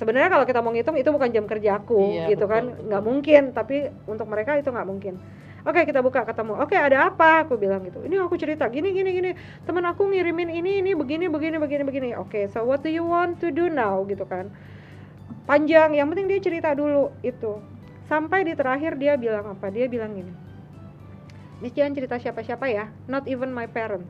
[0.00, 2.84] Sebenarnya kalau kita mau ngitung itu bukan jam kerja aku Iya, gitu betul, kan betul.
[2.88, 3.76] nggak mungkin tapi
[4.08, 5.14] untuk mereka itu nggak mungkin
[5.60, 6.56] Oke kita buka ketemu.
[6.56, 7.44] Oke ada apa?
[7.44, 8.00] Aku bilang gitu.
[8.00, 9.30] Ini aku cerita gini gini gini.
[9.68, 12.08] Teman aku ngirimin ini ini begini begini begini begini.
[12.16, 14.48] Oke so what do you want to do now gitu kan?
[15.44, 15.92] Panjang.
[15.92, 17.60] Yang penting dia cerita dulu itu.
[18.08, 19.68] Sampai di terakhir dia bilang apa?
[19.68, 20.32] Dia bilang gini.
[21.60, 22.88] Miss jangan cerita siapa-siapa ya.
[23.04, 24.08] Not even my parents.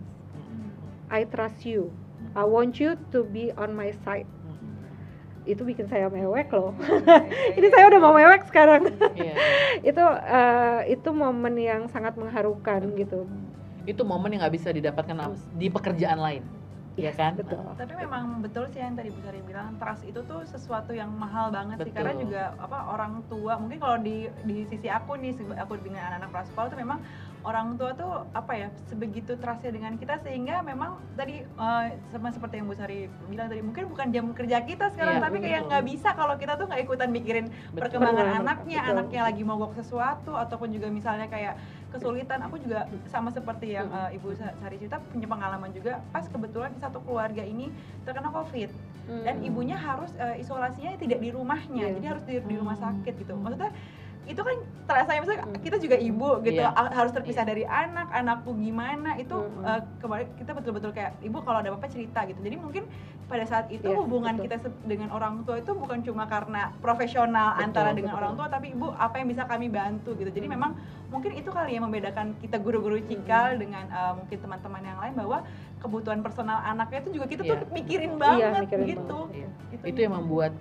[1.10, 1.90] I trust you.
[2.38, 4.30] I want you to be on my side.
[5.48, 6.76] Itu bikin saya mewek loh.
[7.58, 8.92] Ini saya udah mau mewek sekarang.
[9.16, 9.34] Iya.
[9.90, 13.24] itu eh, itu momen yang sangat mengharukan gitu
[13.88, 15.16] Itu momen yang nggak bisa didapatkan
[15.56, 16.44] di pekerjaan lain.
[16.98, 17.32] Iya kan?
[17.38, 21.08] betul tapi memang betul sih yang tadi Bu Sari bilang trust itu tuh sesuatu yang
[21.14, 22.22] mahal banget sih karena Betul.
[22.28, 26.68] juga apa orang tua mungkin kalau di di sisi aku nih aku dengan anak-anak prasekolah
[26.68, 26.98] tuh memang
[27.40, 32.60] orang tua tuh apa ya sebegitu trustnya dengan kita sehingga memang tadi eh, sama seperti
[32.60, 35.84] yang Bu Sari bilang tadi mungkin bukan jam kerja kita sekarang Iya, tapi kayak nggak
[35.86, 37.80] bisa kalau kita tuh nggak ikutan mikirin Betul.
[37.80, 38.40] perkembangan Betul.
[38.44, 38.92] anaknya, Betul.
[38.92, 41.56] anaknya lagi mogok sesuatu ataupun juga misalnya kayak
[41.88, 42.38] kesulitan.
[42.44, 46.76] Aku juga sama seperti yang eh, Ibu Sa- Sari cerita punya pengalaman juga pas kebetulan
[46.76, 47.72] satu keluarga ini
[48.04, 48.68] terkena Covid
[49.10, 49.48] dan Hmm.
[49.48, 51.94] ibunya harus eh, isolasinya tidak di rumahnya, Iya.
[51.96, 52.84] jadi harus di, di rumah Hmm.
[53.00, 53.32] sakit gitu.
[53.34, 53.72] Maksudnya
[54.22, 55.56] itu kan terasa ya misalnya Hmm.
[55.58, 59.64] kita juga ibu gitu a- harus terpisah dari anak anakku gimana itu Hmm.
[59.64, 62.84] eh, kemarin kita betul-betul kayak ibu kalau ada apa-apa cerita gitu jadi mungkin
[63.24, 64.44] pada saat itu Iya, hubungan betul.
[64.50, 68.20] kita dengan orang tua itu bukan cuma karena profesional Betul, antara dengan betul.
[68.20, 70.54] orang tua tapi ibu apa yang bisa kami bantu gitu jadi Hmm.
[70.58, 70.70] memang
[71.08, 75.38] mungkin itu kali yang membedakan kita guru-guru cikal dengan eh, mungkin teman-teman yang lain bahwa
[75.78, 77.72] kebutuhan personal anaknya itu juga kita tuh Iya.
[77.72, 79.48] mikirin Iya, banget mikirin gitu Iya.
[79.70, 79.84] Gitu.
[79.86, 80.52] itu yang membuat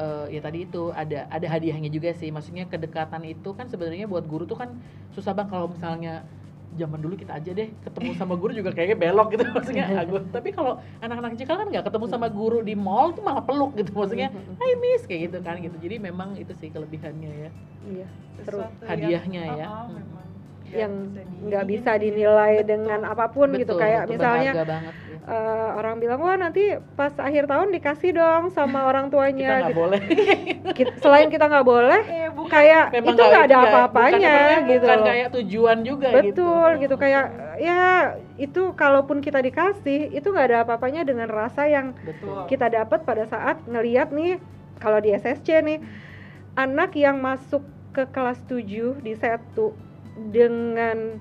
[0.00, 2.32] eh, ya tadi itu ada ada hadiahnya juga sih.
[2.32, 4.70] Maksudnya kedekatan itu kan sebenarnya buat guru tuh kan
[5.12, 6.24] susah bang kalau misalnya
[6.70, 9.42] zaman dulu kita aja deh ketemu sama guru juga kayaknya belok gitu.
[9.56, 13.42] Maksudnya aku tapi kalau anak-anak cikal kan nggak ketemu sama guru di mall tuh malah
[13.42, 13.90] peluk gitu.
[13.92, 15.76] Maksudnya hai miss kayak gitu kan gitu.
[15.82, 17.50] Jadi memang itu sih kelebihannya ya.
[17.90, 18.06] Iya
[18.40, 19.66] seru Sesuatu hadiahnya yang, ya.
[19.68, 19.96] oh, oh, Hmm.
[19.98, 20.26] memang.
[20.70, 22.68] Yang nggak bisa nggak di- bisa dinilai Betul.
[22.70, 23.74] dengan apa pun gitu.
[23.74, 24.52] Betul, kayak betul, misalnya
[25.26, 29.72] eh, orang bilang wah nanti pas akhir tahun dikasih dong sama orang kita tuanya nggak
[29.72, 29.80] gitu.
[29.80, 30.00] boleh.
[31.02, 32.48] Selain kita nggak boleh eh bukan.
[32.50, 36.94] kayak memang itu nggak ada nggak- apa-apanya gitu bukan kayak tujuan juga betul gitu, gitu
[36.96, 37.24] kayak
[37.60, 37.80] ya
[38.40, 42.48] itu kalaupun kita dikasih itu nggak ada apa-apanya dengan rasa yang betul.
[42.48, 44.40] kita dapat pada saat ngeliat nih
[44.80, 45.78] kalau di SSC nih
[46.56, 47.60] anak yang masuk
[47.92, 49.76] ke kelas 7 di setu
[50.16, 51.20] dengan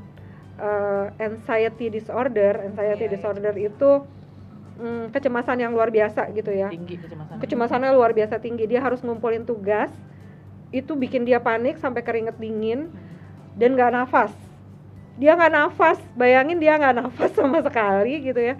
[0.59, 2.67] eh, anxiety disorder.
[2.67, 3.13] Anxiety Iya, iya.
[3.15, 3.89] disorder itu
[4.79, 6.69] mm, kecemasan yang luar biasa gitu ya.
[6.69, 8.67] Tinggi kecemasan kecemasannya luar biasa tinggi.
[8.67, 9.91] Dia harus ngumpulin tugas.
[10.69, 12.91] Itu bikin dia panik sampai keringet dingin
[13.57, 14.31] dan nggak nafas.
[15.17, 15.99] Dia nggak nafas.
[16.13, 18.55] Bayangin dia nggak nafas sama sekali gitu ya.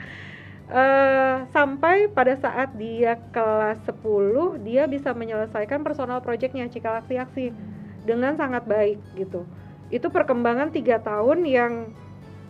[0.70, 7.50] Eh, sampai pada saat dia kelas 10 dia bisa menyelesaikan personal projectnya Cikal Aksi-Aksi
[8.06, 9.50] dengan sangat baik gitu
[9.90, 11.74] itu perkembangan tiga tahun yang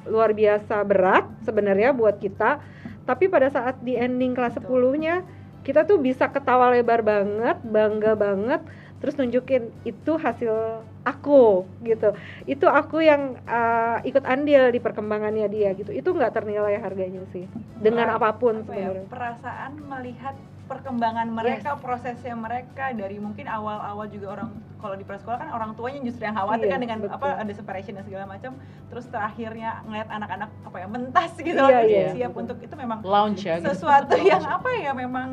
[0.07, 2.59] luar biasa berat sebenarnya buat kita.
[3.03, 5.25] Tapi pada saat di ending kelas 10 nya
[5.65, 8.61] kita tuh bisa ketawa lebar banget bangga banget
[8.99, 12.11] terus nunjukin itu hasil aku gitu.
[12.43, 15.95] Itu aku yang uh, ikut andil di perkembangannya dia gitu.
[15.95, 17.47] Itu nggak ternilai harganya sih
[17.79, 20.35] dengan Apa- apa pun apa ya, perasaan melihat
[20.69, 25.99] perkembangan mereka, prosesnya mereka dari mungkin awal-awal juga orang kalau di prasekolah kan orang tuanya
[26.05, 27.17] justru yang khawatir Iya, kan dengan betul.
[27.19, 28.51] apa ada separation dan segala macam,
[28.87, 32.41] terus terakhirnya ngeliat anak-anak apa ya mentas gitu Iya, loh, iya, siap betul.
[32.45, 33.73] untuk itu memang lounge ya gitu.
[33.73, 35.29] sesuatu yang apa ya memang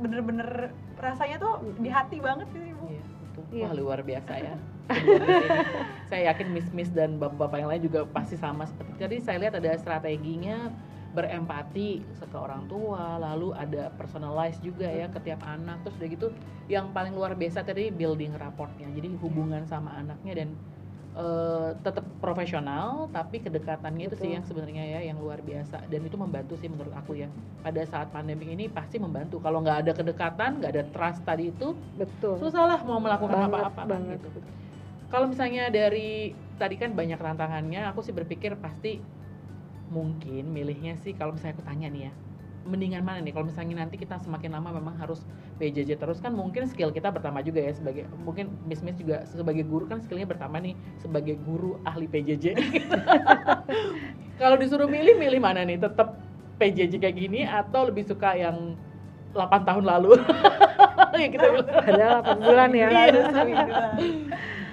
[0.00, 3.42] bener-bener rasanya tuh di hati banget sih ibu Iya, betul.
[3.52, 3.64] Iya.
[3.68, 4.54] Wah, luar biasa ya.
[4.86, 5.02] Miss
[6.08, 9.74] saya yakin miss-miss dan bapak-bapak yang lain juga pasti sama seperti tadi saya lihat ada
[9.76, 10.70] strateginya
[11.16, 15.80] berempati ke orang tua, lalu ada personalize juga ya ke tiap anak.
[15.82, 16.26] Terus udah gitu
[16.68, 18.92] yang paling luar biasa tadi building rapportnya.
[18.92, 20.48] Jadi hubungan sama anaknya dan
[21.16, 24.36] eh, tetap profesional tapi kedekatannya itu sih Betul.
[24.36, 27.32] yang sebenarnya ya yang luar biasa dan itu membantu sih menurut aku ya
[27.64, 31.72] pada saat pandemi ini pasti membantu kalau nggak ada kedekatan nggak ada trust tadi itu
[31.96, 34.28] betul susah lah mau melakukan apa-apa kan, gitu.
[35.06, 38.98] Kalau misalnya dari tadi kan banyak tantangannya, aku sih berpikir pasti
[39.88, 42.12] mungkin milihnya sih kalau misalnya aku tanya nih ya,
[42.66, 45.22] mendingan mana nih kalau misalnya nanti kita semakin lama memang harus
[45.56, 49.64] PJJ terus kan mungkin skill kita bertambah juga ya sebagai mungkin Miss Miss juga sebagai
[49.64, 52.58] guru kan skillnya bertambah nih sebagai guru ahli PJJ.
[54.40, 55.80] kalau disuruh milih milih mana nih?
[55.80, 56.18] Tetap
[56.60, 58.76] PJJ kayak gini atau lebih suka yang
[59.32, 60.18] 8 tahun lalu?
[61.22, 61.68] ya kita bilang.
[61.72, 63.22] ada 8 bulan ya Iya.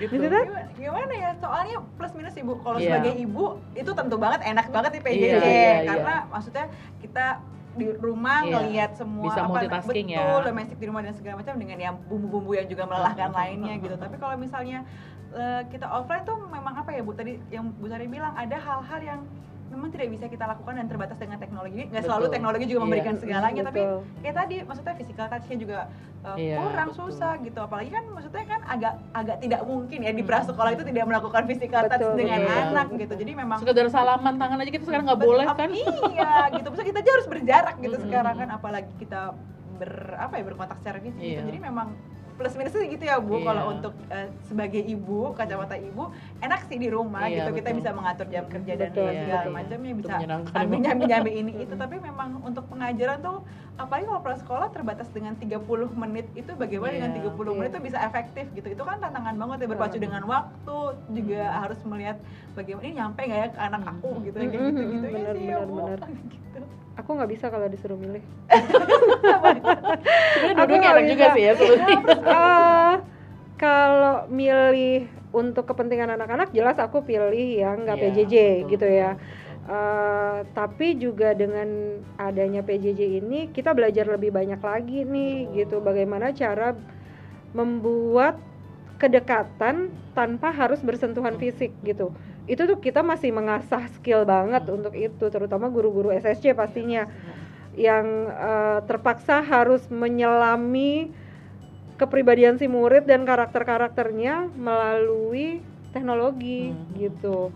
[0.04, 0.20] Gitu.
[0.20, 0.28] gitu.
[0.28, 3.00] Gimana, gimana ya soalnya plus minus ibu kalau Iya.
[3.00, 6.66] sebagai ibu itu tentu banget enak banget nih PJJ Iya, iya, karena maksudnya
[7.00, 7.26] kita
[7.74, 8.52] di rumah Iya.
[8.54, 10.20] ngelihat semua Bisa multitasking ya.
[10.22, 13.96] betul domestik di rumah dan segala macam dengan yang bumbu-bumbu yang juga melelahkan lainnya gitu
[13.96, 14.86] tapi kalau misalnya
[15.32, 19.02] eh, kita offline tuh memang apa ya bu tadi yang bu Sari bilang ada hal-hal
[19.02, 19.20] yang
[19.73, 22.33] memang tidak bisa kita lakukan dan terbatas dengan teknologi nggak selalu Betul.
[22.33, 22.86] teknologi juga Iya.
[22.86, 23.99] memberikan segalanya tapi Betul.
[24.21, 25.79] kayak tadi maksudnya physical touch-nya juga
[26.21, 26.99] uh, Iya, kurang betul.
[27.03, 30.29] susah gitu apalagi kan maksudnya kan agak agak tidak mungkin ya di Hmm.
[30.29, 32.62] prasekolah itu tidak melakukan physical touch Betul, dengan betul.
[32.63, 36.67] anak gitu jadi memang sekedar salaman tangan aja kita sekarang nggak boleh kan iya gitu
[36.69, 38.05] Maksudnya kita aja harus berjarak gitu Mm-mm.
[38.05, 39.21] sekarang kan apalagi kita
[39.73, 41.49] ber apa ya berkontak secara fisik gitu Iya.
[41.49, 41.88] jadi memang
[42.34, 43.46] plus minusnya gitu ya bu Iya.
[43.46, 47.80] kalau untuk eh, sebagai ibu kacamata ibu enak sih di rumah Iya, gitu kita betul.
[47.80, 49.54] bisa mengatur jam kerja dan Betul, segala betul.
[49.54, 50.13] macamnya Itu bisa
[50.54, 53.38] ambil nyambi nyambi ini itu tapi memang untuk pengajaran tuh
[53.74, 55.62] apalagi kalau prasekolah terbatas dengan 30
[55.96, 57.74] menit itu bagaimana Iya, dengan 30 menit iya.
[57.74, 60.04] itu bisa efektif gitu itu kan tantangan banget ya berpacu Banget.
[60.04, 60.78] dengan waktu
[61.12, 62.17] juga harus melihat
[62.52, 65.46] bagaimana ini nyampe nggak ya ke anak aku gitu kayak Mm-mm, gitu gitu ya sih
[65.48, 66.00] ya benar, bu benar.
[66.34, 66.60] gitu
[66.97, 68.21] aku nggak bisa kalau disuruh milih.
[70.34, 71.97] Sebenarnya dua-duanya enak juga sih ya sebenarnya.
[72.34, 72.93] Eh,
[73.58, 79.12] kalau milih untuk kepentingan anak-anak jelas aku pilih yang nggak Iya, PJJ betul, gitu ya.
[79.63, 85.56] Eh, tapi juga dengan adanya PJJ ini kita belajar lebih banyak lagi nih Betul.
[85.58, 85.75] gitu.
[85.79, 86.75] Bagaimana cara
[87.56, 88.38] membuat
[88.99, 94.75] kedekatan tanpa harus bersentuhan fisik gitu itu tuh kita masih mengasah skill banget Hmm.
[94.82, 97.08] untuk itu terutama guru-guru SSC pastinya.
[97.73, 101.10] Yang eh, terpaksa harus menyelami
[101.97, 105.62] kepribadian si murid dan karakter-karakternya melalui
[105.93, 106.97] teknologi Hmm.
[106.97, 107.53] gitu.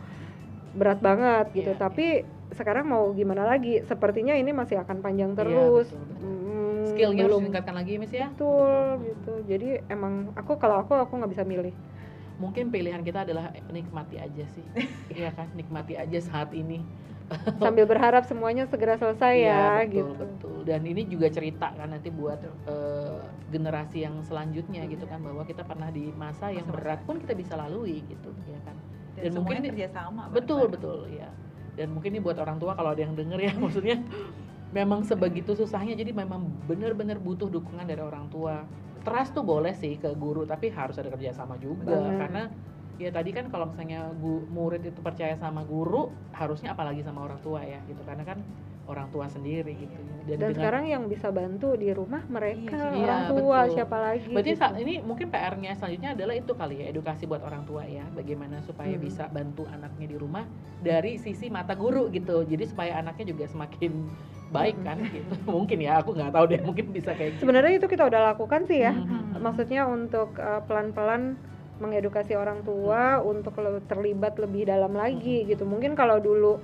[0.77, 1.73] Berat banget gitu.
[1.73, 2.07] Iya, tapi
[2.53, 3.83] sekarang mau gimana lagi?
[3.83, 5.87] Sepertinya ini masih akan panjang Iya, terus.
[5.91, 6.27] betul, betul.
[6.27, 8.27] Hmm, skillnya harus belum ditingkatkan lagi Miss ya?
[8.31, 9.33] Betul gitu.
[9.43, 11.73] Jadi emang aku kalau aku aku nggak bisa milih
[12.37, 14.65] mungkin pilihan kita adalah nikmati aja sih
[15.17, 16.81] iya kan nikmati aja saat ini
[17.61, 20.57] sambil berharap semuanya segera selesai ya Iya, betul, gitu betul.
[20.63, 23.19] Dan ini juga cerita kan nanti buat eh,
[23.51, 27.55] generasi yang selanjutnya gitu kan bahwa kita pernah di masa yang berat pun kita bisa
[27.55, 28.75] lalui gitu ya kan.
[29.15, 30.71] dan, Dan mungkin kerjasama Betul bareng-bareng.
[30.71, 31.29] betul ya.
[31.75, 33.97] Dan mungkin ini buat orang tua kalau ada yang denger ya maksudnya
[34.71, 38.63] memang sebegitu susahnya jadi memang benar-benar butuh dukungan dari orang tua.
[39.07, 42.19] Trust tuh boleh sih ke guru tapi harus ada kerjasama juga Benar.
[42.19, 42.43] karena
[42.99, 44.11] ya tadi kan kalau misalnya
[44.51, 48.43] murid itu percaya sama guru harusnya apalagi sama orang tua ya gitu karena kan
[48.87, 53.21] orang tua sendiri gitu dan dengan- sekarang yang bisa bantu di rumah mereka Iya, orang
[53.21, 53.73] iya, tua betul.
[53.73, 54.67] siapa lagi Berarti gitu.
[54.77, 58.91] ini mungkin PR-nya selanjutnya adalah itu kali ya edukasi buat orang tua ya, bagaimana supaya
[58.91, 59.03] Hmm.
[59.03, 60.43] bisa bantu anaknya di rumah
[60.77, 62.43] dari sisi mata guru gitu.
[62.43, 63.91] Jadi supaya anaknya juga semakin
[64.49, 65.31] baik kan gitu.
[65.51, 67.41] mungkin ya, aku nggak tahu deh, mungkin bisa kayak gitu.
[67.43, 69.37] sebenarnya itu kita udah lakukan sih ya Mhm.
[69.37, 71.35] maksudnya untuk uh, pelan-pelan
[71.77, 75.47] mengedukasi orang tua untuk le- terlibat lebih dalam lagi Mhm.
[75.47, 76.63] gitu mungkin kalau dulu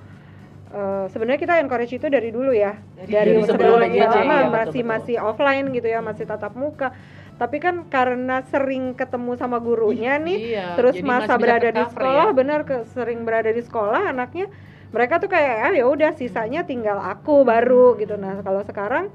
[0.74, 4.84] uh, sebenarnya kita encourage itu dari dulu ya Dari- dari, sebelum lama iya, masih betul-betul.
[4.84, 6.90] masih offline gitu ya masih tatap muka
[7.34, 12.26] tapi kan karena sering ketemu sama gurunya nih Iya, terus masa berada di tercover sekolah
[12.30, 12.36] ya.
[12.36, 14.46] benar ke sering berada di sekolah anaknya
[14.94, 19.10] mereka tuh kayak ah ya udah sisanya tinggal aku baru gitu nah kalau sekarang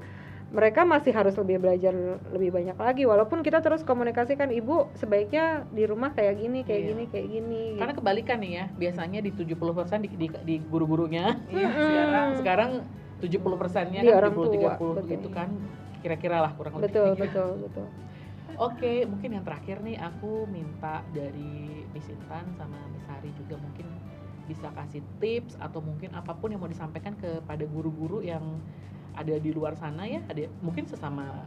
[0.50, 1.94] mereka masih harus lebih belajar
[2.34, 6.88] lebih banyak lagi walaupun kita terus komunikasikan ibu sebaiknya di rumah kayak gini kayak Iya.
[6.90, 9.54] gini kayak gini Karena kebalikan nih ya, biasanya di 70%
[10.02, 12.70] di, di, di guru-gurunya, Iya, sekarang sekarang
[13.22, 15.06] 70 persennya kan orang 70 tua, 30 betul.
[15.06, 15.48] gitu kan
[16.00, 16.88] kira-kira lah kurang lebih.
[16.88, 17.86] betul betul betul
[18.58, 23.86] Oke, mungkin yang terakhir nih aku minta dari Miss Intan sama Miss Hari juga mungkin
[24.44, 28.42] bisa kasih tips atau mungkin apa pun yang mau disampaikan kepada guru-guru yang
[29.16, 31.44] ada di luar sana ya ada mungkin sesama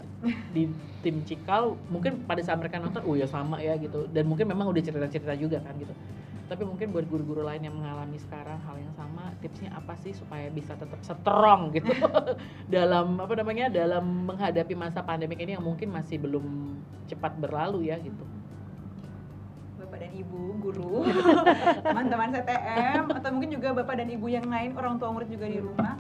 [0.52, 0.68] di
[1.04, 4.08] tim Cikal mungkin pada saat mereka nonton oh ya sama ya gitu.
[4.12, 5.92] Dan mungkin memang udah cerita-cerita juga kan gitu.
[6.44, 10.52] Tapi mungkin buat guru-guru lain yang mengalami sekarang hal yang sama tipsnya apa sih supaya
[10.52, 11.90] bisa tetap strong gitu?
[12.74, 17.98] Dalam apa namanya dalam menghadapi masa pandemik ini yang mungkin masih belum cepat berlalu ya
[18.00, 18.24] gitu.
[19.80, 21.08] Bapak dan ibu guru
[21.86, 25.60] teman-teman CTM atau mungkin juga bapak dan ibu yang lain orang tua murid juga di
[25.60, 26.00] rumah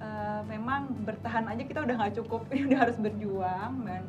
[0.00, 4.02] uh, memang bertahan aja kita udah nggak cukup ini udah harus berjuang dan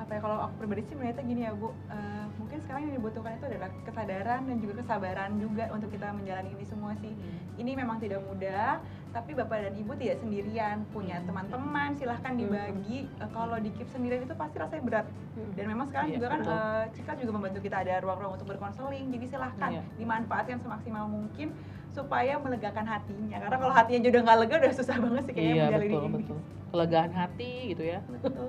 [0.00, 3.38] apa ya kalau aku pribadi sih melihatnya gini ya bu uh, mungkin sekarang yang dibutuhkan
[3.38, 7.60] itu adalah kesadaran dan juga kesabaran juga untuk kita menjalani ini semua sih hmm.
[7.60, 11.28] ini memang tidak mudah tapi bapak dan ibu tidak sendirian punya hmm.
[11.28, 12.40] teman-teman silahkan hmm.
[12.40, 12.98] dibagi.
[13.20, 15.06] Uh, kalau di keep sendirian itu pasti rasanya berat.
[15.52, 19.12] Dan memang sekarang iya, juga kan uh, Cika juga membantu kita ada ruang-ruang untuk berkonseling.
[19.12, 19.82] Jadi silahkan iya.
[20.00, 21.52] dimanfaatkan semaksimal mungkin
[21.92, 23.36] supaya melegakan hatinya.
[23.36, 26.16] Karena kalau hatinya juga nggak lega udah susah banget sih kayaknya iya, menjalani betul, ini.
[26.16, 26.38] betul.
[26.72, 28.00] kelegaan hati gitu ya.
[28.08, 28.48] Betul.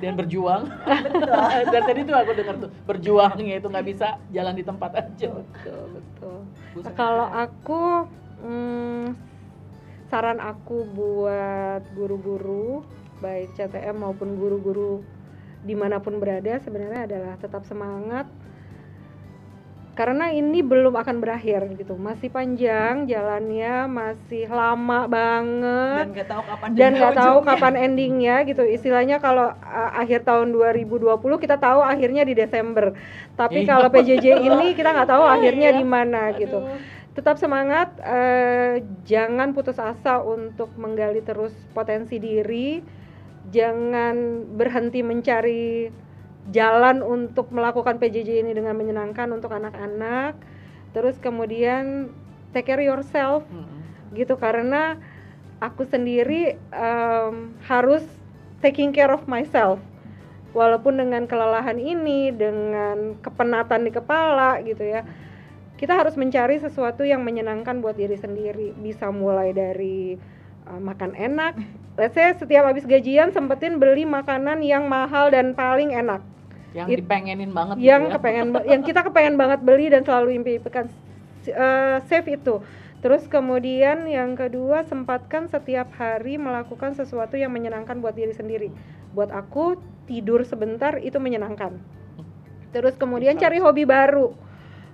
[0.00, 0.62] dan berjuang.
[0.88, 1.32] Betul.
[1.72, 5.28] Dan tadi tuh aku dengar tuh berjuangnya itu nggak bisa jalan di tempat aja.
[5.36, 6.38] Betul betul.
[6.96, 8.08] Kalau aku
[8.40, 9.31] hmm,
[10.12, 12.84] saran aku buat guru-guru
[13.24, 15.00] baik CTM maupun guru-guru
[15.64, 18.28] di mana pun berada sebenarnya adalah tetap semangat.
[19.92, 26.04] Karena ini belum akan berakhir gitu masih panjang jalannya masih lama banget.
[26.04, 28.64] Dan nggak tahu kapan dan nggak tahu kapan endingnya gitu.
[28.68, 31.08] Istilahnya kalau uh, akhir tahun 2020
[31.40, 32.92] kita tahu akhirnya di Desember.
[33.36, 33.68] Tapi iya.
[33.68, 36.68] kalau PJJ ini kita nggak tahu akhirnya di mana gitu
[37.12, 42.80] tetap semangat uh, jangan putus asa untuk menggali terus potensi diri.
[43.52, 45.92] Jangan berhenti mencari
[46.50, 50.40] jalan untuk melakukan PJJ ini dengan menyenangkan untuk anak-anak.
[50.96, 52.08] Terus kemudian
[52.56, 53.44] take care yourself.
[53.48, 53.80] Hmm.
[54.12, 55.00] gitu karena
[55.64, 58.04] aku sendiri um, harus
[58.60, 59.80] taking care of myself.
[60.52, 65.00] Walaupun dengan kelelahan ini dengan kepenatan di kepala gitu ya
[65.82, 68.70] kita harus mencari sesuatu yang menyenangkan buat diri sendiri.
[68.78, 70.14] Bisa mulai dari
[70.70, 71.58] uh, makan enak.
[71.98, 76.22] Let's say setiap habis gajian sempetin beli makanan yang mahal dan paling enak.
[76.70, 78.16] Yang It, dipengenin banget gitu yang gitu ya.
[78.16, 80.86] kepengen yang kita kepengen banget beli dan selalu impikan.
[81.50, 82.62] Uh, save itu.
[83.02, 88.70] Terus kemudian yang kedua sempatkan setiap hari melakukan sesuatu yang menyenangkan buat diri sendiri.
[89.18, 91.74] Buat aku tidur sebentar itu menyenangkan.
[92.70, 94.51] Terus kemudian cari hobi baru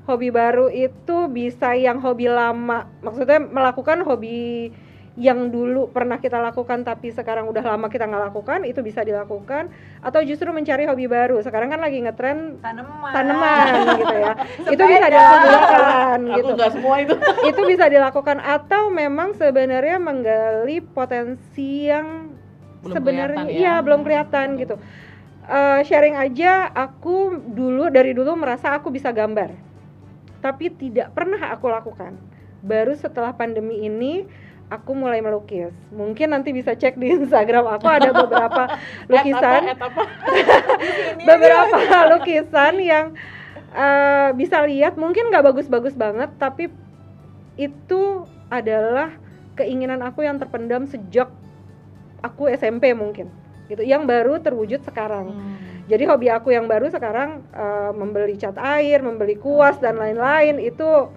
[0.08, 2.88] hobi baru itu bisa yang hobi lama.
[3.04, 4.72] Maksudnya melakukan hobi
[5.18, 9.68] yang dulu pernah kita lakukan tapi sekarang udah lama kita nggak lakukan itu bisa dilakukan.
[10.00, 11.44] Atau justru mencari hobi baru.
[11.44, 13.12] Sekarang kan lagi ngetren tanaman.
[13.12, 14.34] tanaman gitu ya.
[14.72, 16.52] Itu bisa dilakukan gitu.
[16.56, 17.14] nggak semua itu.
[17.52, 18.40] Itu bisa dilakukan.
[18.40, 22.32] Atau memang sebenarnya menggali potensi yang
[22.80, 23.52] sebenarnya ya.
[23.52, 24.80] iya belum kelihatan gitu.
[25.48, 29.67] Uh, sharing aja aku dulu dari dulu merasa aku bisa gambar
[30.38, 32.14] tapi tidak pernah aku lakukan
[32.62, 34.26] baru setelah pandemi ini
[34.68, 35.72] aku mulai melukis.
[35.92, 38.62] Mungkin nanti bisa cek di Instagram aku ada beberapa
[39.12, 39.74] lukisan,
[41.28, 41.78] beberapa
[42.16, 43.06] lukisan yang
[43.72, 44.94] uh, bisa lihat.
[45.00, 46.68] Mungkin nggak bagus-bagus banget, tapi
[47.58, 49.12] itu adalah
[49.58, 51.32] keinginan aku yang terpendam sejak
[52.22, 53.32] aku SMP mungkin,
[53.72, 53.82] gitu.
[53.82, 55.32] Yang baru terwujud sekarang.
[55.34, 55.56] Hmm.
[55.88, 61.08] Jadi hobi aku yang baru sekarang uh, membeli cat air, membeli kuas dan lain-lain itu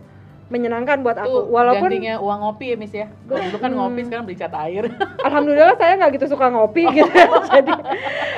[0.52, 1.48] menyenangkan buat aku.
[1.48, 3.08] Tuh, Walaupun gantinya uang ngopi ya Miss ya.
[3.28, 4.88] dulu kan ngopi sekarang beli cat air.
[5.28, 7.08] Alhamdulillah saya nggak gitu suka ngopi gitu.
[7.56, 7.74] jadi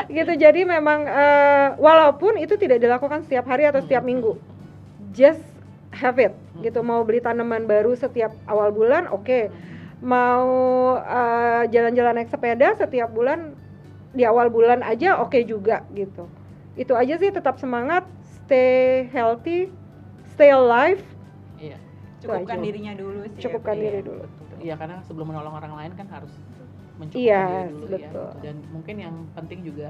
[0.09, 4.37] gitu jadi memang uh, walaupun itu tidak dilakukan setiap hari atau setiap minggu.
[5.13, 5.41] Just
[5.93, 6.81] have it gitu.
[6.85, 9.25] Mau beli tanaman baru setiap awal bulan oke.
[9.25, 9.43] Okay.
[10.03, 10.49] Mau
[10.99, 13.55] uh, jalan-jalan naik sepeda setiap bulan
[14.13, 16.29] di awal bulan aja oke okay juga gitu.
[16.73, 18.05] Itu aja sih tetap semangat,
[18.45, 19.69] stay healthy,
[20.33, 21.01] stay alive.
[22.23, 24.23] Cukupkan dirinya dulu sih cukupkan ya, diri iya, dulu
[24.63, 26.31] iya karena sebelum menolong orang lain kan harus
[26.95, 28.29] mencukupkan iya, diri dulu ya, betul.
[28.31, 29.89] ya dan mungkin yang penting juga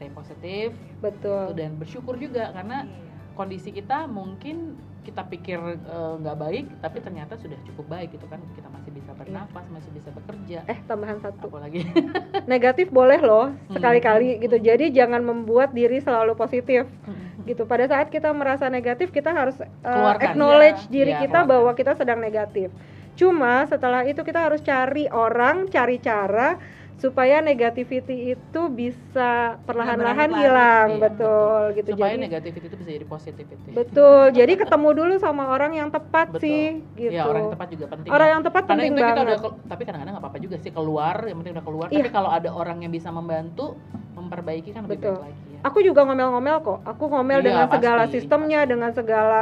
[0.00, 0.72] stay positif
[1.04, 1.52] betul.
[1.52, 3.15] gitu, dan bersyukur juga karena iya.
[3.36, 4.74] Kondisi kita mungkin
[5.06, 8.90] kita pikir eh, nggak uh, baik tapi ternyata sudah cukup baik gitu kan kita masih
[8.90, 9.18] bisa iya.
[9.22, 9.72] bernafas iya.
[9.78, 11.86] masih bisa bekerja eh tambahan satu apa lagi
[12.52, 14.40] negatif boleh loh sekali-kali hmm.
[14.50, 17.46] gitu jadi jangan membuat diri selalu positif hmm.
[17.46, 20.90] gitu pada saat kita merasa negatif kita harus uh, acknowledge ya.
[20.90, 21.52] diri ya, kita keluarkan.
[21.54, 22.74] bahwa kita sedang negatif
[23.14, 26.58] cuma setelah itu kita harus cari orang cari cara
[26.96, 31.88] supaya negativity itu bisa perlahan-lahan berlarut-larut, hilang iya, betul gitu.
[31.92, 33.70] Supaya jadi negativity itu bisa jadi positivity.
[33.76, 36.40] Betul jadi ketemu dulu sama orang yang tepat Betul.
[36.40, 36.64] sih
[36.96, 37.12] gitu.
[37.12, 38.32] ya orang yang tepat juga penting Orang ya.
[38.32, 39.26] yang tepat karena penting itu kita banget.
[39.28, 39.38] udah
[39.68, 41.86] tapi kadang-kadang nggak apa-apa juga sih keluar yang penting udah keluar.
[41.92, 41.96] Iya.
[42.00, 43.76] tapi kalau ada orang yang bisa membantu
[44.16, 45.16] memperbaiki kan lebih Betul.
[45.20, 45.60] baik lagi ya.
[45.68, 46.78] Aku juga ngomel-ngomel kok.
[46.86, 49.40] Aku ngomel Iya, dengan segala pasti, sistemnya dengan segala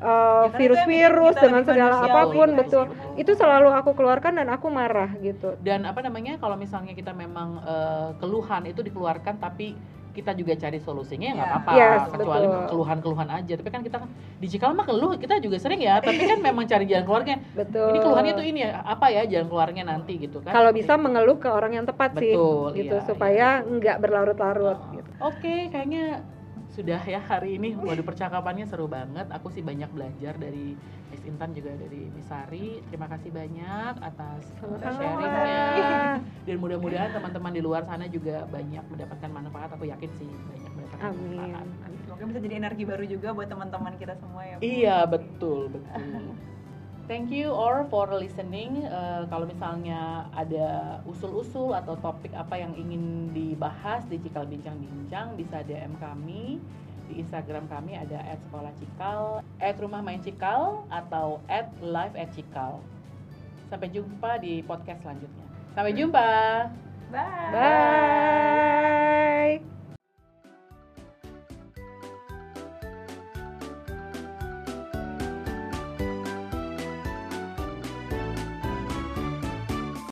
[0.00, 2.58] uh, Ya, virus-virus dengan segala apa pun kan?
[2.58, 2.84] betul
[3.14, 7.58] itu selalu aku keluarkan dan aku marah gitu dan apa namanya kalau misalnya kita memang
[7.60, 9.74] eh, keluhan itu dikeluarkan tapi
[10.08, 11.58] kita juga cari solusinya ya nggak Iya.
[11.60, 15.56] apa-apa Yes, kecuali keluhan-keluhan aja tapi kan kita kan di Cikal mah keluh kita juga
[15.56, 19.06] sering ya tapi kan memang cari jalan keluarnya betul ini keluhannya tuh ini ya apa
[19.08, 22.74] ya jalan keluarnya nanti gitu kan kalau bisa mengeluh ke orang yang tepat sih Betul,
[22.74, 24.90] gitu iya, supaya nggak berlarut-larut Oh.
[24.92, 25.10] gitu.
[25.20, 26.22] Oke, kayaknya
[26.72, 27.74] sudah ya hari ini.
[27.74, 29.26] Waduh percakapannya seru banget.
[29.32, 30.76] Aku sih banyak belajar dari
[31.08, 32.84] Miss Intan juga dari Miss Sari.
[32.92, 36.20] Terima kasih banyak atas sharingnya.
[36.44, 39.70] Dan mudah-mudahan teman-teman di luar sana juga banyak mendapatkan manfaat.
[39.74, 41.36] Aku yakin sih banyak mendapatkan Amin.
[41.40, 41.66] manfaat.
[42.04, 44.56] Semoga bisa jadi energi baru juga buat teman-teman kita semua ya.
[44.58, 44.62] Bu.
[44.64, 46.22] Iya betul betul.
[47.08, 48.84] Thank you all for listening.
[48.84, 55.64] Eh, kalau misalnya ada usul-usul atau topik apa yang ingin dibahas di Cikal Bincang-Bincang bisa
[55.64, 56.60] DM kami
[57.08, 59.40] di Instagram kami ada @sekolahcikal,
[59.80, 61.40] @rumah main cikal atau
[61.80, 62.84] @live@cikal.
[63.72, 65.48] Sampai jumpa di podcast selanjutnya.
[65.72, 66.28] Sampai jumpa.
[67.08, 69.64] Bye.
[69.64, 69.77] Bye.